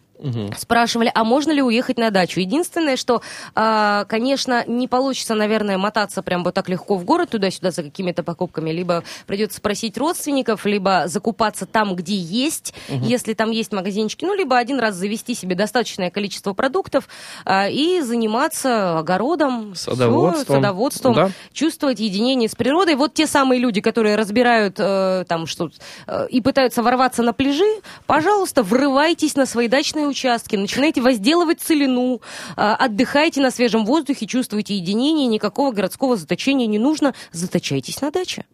Спрашивали, 0.56 1.10
а 1.14 1.24
можно 1.24 1.52
ли 1.52 1.62
уехать 1.62 1.98
на 1.98 2.10
дачу? 2.10 2.40
Единственное, 2.40 2.96
что, 2.96 3.22
а, 3.54 4.04
конечно, 4.06 4.64
не 4.66 4.88
получится, 4.88 5.34
наверное, 5.34 5.78
мотаться 5.78 6.22
прям 6.22 6.44
вот 6.44 6.54
так 6.54 6.68
легко 6.68 6.96
в 6.96 7.04
город 7.04 7.30
туда-сюда 7.30 7.70
за 7.70 7.82
какими-то 7.82 8.22
покупками. 8.22 8.70
Либо 8.70 9.04
придется 9.26 9.58
спросить 9.58 9.96
родственников, 9.96 10.66
либо 10.66 11.04
закупаться 11.06 11.66
там, 11.66 11.94
где 11.94 12.16
есть, 12.16 12.74
если 12.88 13.34
там 13.34 13.50
есть 13.50 13.72
магазинчики. 13.72 14.24
Ну, 14.24 14.34
либо 14.34 14.58
один 14.58 14.80
раз 14.80 14.94
завести 14.94 15.34
себе 15.34 15.54
достаточное 15.54 16.10
количество 16.10 16.52
продуктов 16.52 17.08
а, 17.44 17.68
и 17.68 18.00
заниматься 18.00 18.98
огородом, 18.98 19.74
Садоводством. 19.74 20.56
садоводством 20.56 21.14
Да. 21.14 21.30
чувствовать 21.52 22.00
единение 22.00 22.48
с 22.48 22.54
природой. 22.54 22.96
Вот 22.96 23.14
те 23.14 23.26
самые 23.26 23.60
люди, 23.60 23.80
которые 23.80 24.16
разбирают 24.16 24.76
э, 24.78 25.24
там 25.28 25.46
что 25.46 25.70
э, 26.06 26.26
и 26.28 26.40
пытаются 26.40 26.82
ворваться 26.82 27.22
на 27.22 27.32
пляжи, 27.32 27.80
пожалуйста, 28.06 28.62
врывайтесь 28.62 29.36
на 29.36 29.46
свои 29.46 29.68
дачные 29.68 30.07
участки, 30.08 30.56
начинайте 30.56 31.00
возделывать 31.00 31.60
целину, 31.60 32.20
э, 32.56 32.60
отдыхайте 32.60 33.40
на 33.40 33.50
свежем 33.50 33.84
воздухе, 33.84 34.26
чувствуйте 34.26 34.74
единение, 34.74 35.26
никакого 35.26 35.72
городского 35.72 36.16
заточения 36.16 36.66
не 36.66 36.78
нужно, 36.78 37.14
заточайтесь 37.32 38.00
на 38.00 38.10
даче. 38.10 38.44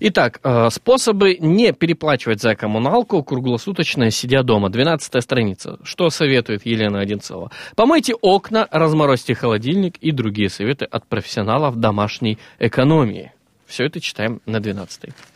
Итак, 0.00 0.40
э, 0.42 0.68
способы 0.70 1.36
не 1.38 1.72
переплачивать 1.72 2.40
за 2.40 2.54
коммуналку 2.54 3.22
круглосуточно 3.22 4.10
сидя 4.10 4.42
дома. 4.42 4.68
12 4.68 5.22
страница. 5.22 5.78
Что 5.84 6.10
советует 6.10 6.66
Елена 6.66 7.00
Одинцова? 7.00 7.50
Помойте 7.76 8.14
окна, 8.14 8.66
разморозьте 8.70 9.34
холодильник 9.34 9.96
и 9.98 10.10
другие 10.10 10.48
советы 10.48 10.86
от 10.86 11.06
профессионалов 11.06 11.76
домашней 11.76 12.38
экономии. 12.58 13.32
Все 13.66 13.84
это 13.84 14.00
читаем 14.00 14.40
на 14.46 14.60
12 14.60 15.10
Э, 15.10 15.29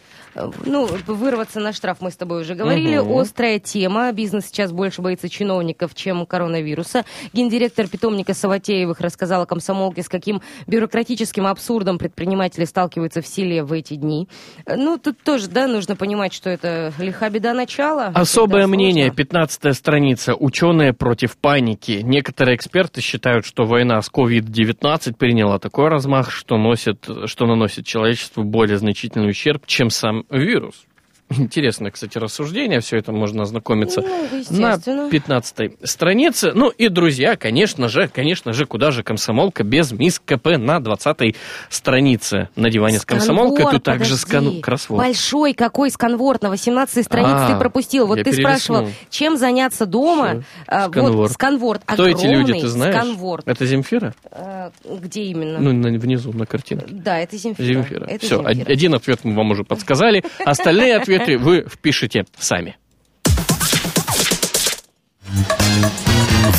Ну, 0.64 0.89
вырваться 1.07 1.61
на 1.61 1.72
штраф 1.72 1.99
мы 2.01 2.11
с 2.11 2.16
тобой 2.16 2.43
уже 2.43 2.55
говорили. 2.55 2.99
Мгм. 2.99 3.18
Острая 3.18 3.59
тема. 3.59 4.12
Бизнес 4.12 4.47
сейчас 4.47 4.72
больше 4.72 5.03
боится 5.03 5.28
чиновников, 5.28 5.95
чем 5.95 6.26
коронавируса. 6.26 7.05
Гендиректор 7.32 7.89
питомника 7.89 8.35
Саватеевых 8.35 9.01
рассказала 9.01 9.45
комсомолке, 9.45 10.03
с 10.03 10.09
каким 10.09 10.43
бюрократическим 10.66 11.47
абсурдом 11.47 11.99
предприниматели 11.99 12.64
сталкиваются 12.64 13.22
в 13.22 13.26
селе 13.26 13.62
в 13.62 13.72
эти 13.72 13.95
дни. 13.95 14.28
Э, 14.66 14.76
Ну, 14.76 14.99
тут 14.99 15.18
тоже, 15.22 15.49
да, 15.49 15.66
нужно 15.66 15.97
понимать, 15.97 16.32
что 16.32 16.51
это 16.51 16.93
лиха 16.99 17.30
беда 17.30 17.55
начала. 17.55 18.07
Особое 18.14 18.66
мнение, 18.66 19.07
сложно. 19.07 19.16
15 19.16 19.76
страница. 19.76 20.35
Ученые 20.35 20.93
против 20.93 21.37
паники. 21.37 22.01
Некоторые 22.03 22.57
эксперты 22.57 23.01
считают, 23.01 23.47
что 23.47 23.64
война 23.64 24.01
с 24.03 24.11
COVID-19 24.11 25.14
приняла 25.16 25.59
такой 25.59 25.89
размах, 25.89 26.30
что, 26.30 26.57
носит, 26.57 27.07
что 27.26 27.47
наносит 27.47 27.87
человечеству 27.87 28.43
более 28.45 28.78
значительный 28.78 29.30
ущерб, 29.30 29.66
чем 29.66 29.91
сам 29.91 30.23
вирус. 30.30 30.86
Интересное, 31.30 31.90
кстати, 31.90 32.18
рассуждение. 32.18 32.80
Все 32.80 32.98
это 32.98 33.10
можно 33.10 33.42
ознакомиться 33.42 34.02
Ну, 34.02 34.08
на 34.08 34.36
естественно. 34.74 35.10
15 35.10 35.72
странице. 35.82 36.52
Ну 36.54 36.68
и, 36.68 36.88
друзья, 36.88 37.36
конечно 37.36 37.88
же, 37.88 38.08
конечно 38.08 38.52
же, 38.52 38.66
куда 38.66 38.90
же 38.90 39.02
комсомолка 39.02 39.64
без 39.64 39.90
мисс 39.92 40.20
КП 40.24 40.58
на 40.58 40.80
20 40.80 41.34
странице. 41.70 42.50
На 42.56 42.70
диване 42.70 42.98
с 42.98 43.04
комсомолкой. 43.06 43.66
Тут 43.70 43.82
также 43.82 44.16
скан... 44.16 44.60
кроссворд. 44.60 45.02
Большой 45.02 45.54
какой 45.54 45.90
сканворд 45.90 46.42
на 46.42 46.50
18 46.50 47.04
странице 47.04 47.32
А, 47.34 47.52
ты 47.52 47.58
пропустил. 47.58 48.06
Вот 48.06 48.22
ты 48.22 48.32
спрашивал, 48.32 48.80
перелистнул. 48.82 49.06
чем 49.10 49.36
заняться 49.36 49.86
дома. 49.86 50.44
А, 50.66 50.88
Сканворд. 50.88 51.14
Вот 51.14 51.32
сканворд. 51.32 51.82
Кто 51.86 52.06
эти 52.06 52.26
люди, 52.26 52.52
ты 52.60 52.68
знаешь? 52.68 52.94
Сканворд. 52.94 53.48
Это 53.48 53.64
Земфира? 53.66 54.14
А, 54.30 54.70
Где 54.84 55.22
именно? 55.24 55.58
Ну, 55.58 55.72
на- 55.72 55.98
внизу, 55.98 56.32
на 56.32 56.44
картинке. 56.46 56.86
Да, 56.90 57.18
это 57.18 57.36
Земфира. 57.38 57.66
Земфира. 57.66 58.04
Это 58.06 58.24
Все, 58.24 58.38
Земфира. 58.42 58.70
один 58.72 58.94
ответ 58.94 59.20
мы 59.24 59.34
вам 59.34 59.50
уже 59.52 59.64
подсказали. 59.64 60.22
Остальные 60.44 60.96
ответы 60.96 61.23
вы 61.32 61.66
впишите 61.68 62.24
сами. 62.38 62.76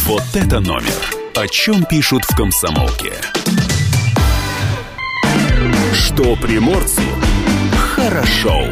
Вот 0.05 0.23
это 0.33 0.59
номер. 0.59 0.93
О 1.35 1.47
чем 1.47 1.85
пишут 1.85 2.23
в 2.23 2.35
комсомолке. 2.35 3.13
Что 5.93 6.35
приморцу 6.35 7.01
хорошо. 7.95 8.63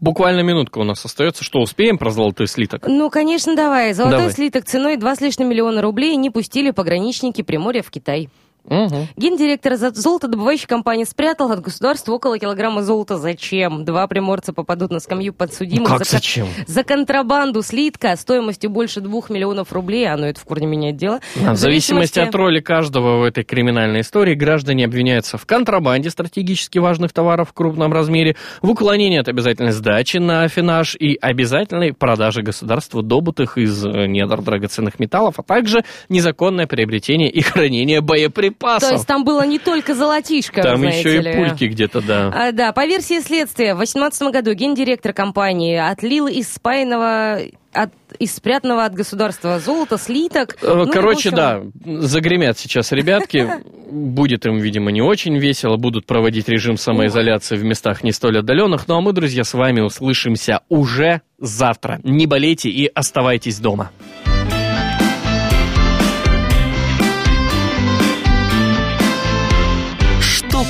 Буквально 0.00 0.40
минутка 0.40 0.78
у 0.78 0.84
нас 0.84 1.04
остается. 1.04 1.44
Что, 1.44 1.60
успеем 1.60 1.96
про 1.96 2.10
золотой 2.10 2.46
слиток? 2.46 2.86
Ну, 2.86 3.08
конечно, 3.08 3.56
давай. 3.56 3.94
Золотой 3.94 4.18
Давай. 4.18 4.34
слиток 4.34 4.64
ценой 4.66 4.96
2 4.96 5.16
с 5.16 5.20
лишним 5.20 5.48
миллиона 5.48 5.80
рублей 5.80 6.16
не 6.16 6.30
пустили 6.30 6.72
пограничники 6.72 7.42
Приморья 7.42 7.82
в 7.82 7.90
Китай. 7.90 8.28
Угу. 8.64 9.08
Гендиректор 9.16 9.74
золотодобывающей 9.76 10.66
компании 10.66 11.04
спрятал 11.04 11.50
от 11.50 11.60
государства 11.60 12.12
около 12.12 12.38
килограмма 12.38 12.82
золота. 12.82 13.18
Зачем? 13.18 13.84
Два 13.84 14.06
приморца 14.06 14.52
попадут 14.52 14.90
на 14.90 15.00
скамью 15.00 15.34
подсудимых 15.34 15.88
Как 15.88 16.04
за, 16.04 16.12
зачем? 16.12 16.46
за 16.66 16.84
контрабанду 16.84 17.62
слитка 17.62 18.14
стоимостью 18.16 18.70
больше 18.70 19.00
двух 19.00 19.30
миллионов 19.30 19.72
рублей. 19.72 20.06
А 20.06 20.16
ну 20.16 20.26
это 20.26 20.40
в 20.40 20.44
корне 20.44 20.66
меняет 20.66 20.96
дело. 20.96 21.20
В 21.34 21.56
зависимости 21.56 22.20
от 22.20 22.34
роли 22.34 22.60
каждого 22.60 23.18
в 23.18 23.24
этой 23.24 23.44
криминальной 23.44 24.00
истории, 24.00 24.34
граждане 24.34 24.84
обвиняются 24.84 25.38
в 25.38 25.46
контрабанде 25.46 26.10
стратегически 26.10 26.78
важных 26.78 27.12
товаров 27.12 27.50
в 27.50 27.52
крупном 27.52 27.92
размере, 27.92 28.36
в 28.62 28.70
уклонении 28.70 29.18
от 29.18 29.28
обязательной 29.28 29.72
сдачи 29.72 30.18
на 30.18 30.42
афинаж 30.42 30.94
и 30.94 31.18
обязательной 31.20 31.92
продаже 31.92 32.42
государству 32.42 33.02
добытых 33.02 33.58
из 33.58 33.84
э, 33.84 34.06
недр 34.06 34.40
драгоценных 34.40 34.98
металлов, 34.98 35.34
а 35.38 35.42
также 35.42 35.84
незаконное 36.08 36.66
приобретение 36.66 37.30
и 37.30 37.40
хранение 37.40 38.00
боеприпасов. 38.00 38.51
То 38.58 38.92
есть 38.92 39.06
там 39.06 39.24
было 39.24 39.46
не 39.46 39.58
только 39.58 39.94
золотишко, 39.94 40.62
Там 40.62 40.82
еще 40.82 41.20
и 41.20 41.36
пульки 41.36 41.64
где-то, 41.64 42.00
да. 42.00 42.30
А, 42.34 42.52
да, 42.52 42.72
по 42.72 42.86
версии 42.86 43.20
следствия, 43.20 43.74
в 43.74 43.78
2018 43.78 44.22
году 44.32 44.52
гендиректор 44.54 45.12
компании 45.12 45.76
отлил 45.76 46.26
из 46.26 46.52
спаянного 46.52 47.40
от, 47.72 47.90
из 48.18 48.34
спрятанного 48.34 48.84
от 48.84 48.94
государства 48.94 49.58
золота 49.58 49.96
слиток. 49.98 50.56
Э, 50.62 50.74
Ну, 50.74 50.86
Короче, 50.90 51.30
в 51.30 51.32
общем, 51.32 51.72
да, 51.84 52.00
загремят 52.02 52.58
сейчас 52.58 52.92
ребятки. 52.92 53.48
Будет 53.90 54.46
им, 54.46 54.58
видимо, 54.58 54.90
не 54.90 55.00
очень 55.02 55.38
весело. 55.38 55.76
Будут 55.76 56.06
проводить 56.06 56.48
режим 56.48 56.76
самоизоляции 56.76 57.56
в 57.56 57.64
местах 57.64 58.04
не 58.04 58.12
столь 58.12 58.38
отдаленных. 58.40 58.88
Ну 58.88 58.96
а 58.96 59.00
мы, 59.00 59.12
друзья, 59.12 59.44
с 59.44 59.54
вами 59.54 59.80
услышимся 59.80 60.60
уже 60.68 61.22
завтра. 61.38 62.00
Не 62.02 62.26
болейте 62.26 62.68
и 62.68 62.86
оставайтесь 62.86 63.58
дома. 63.58 63.90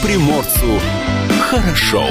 Приморцу 0.03 0.81
хорошо. 1.41 2.05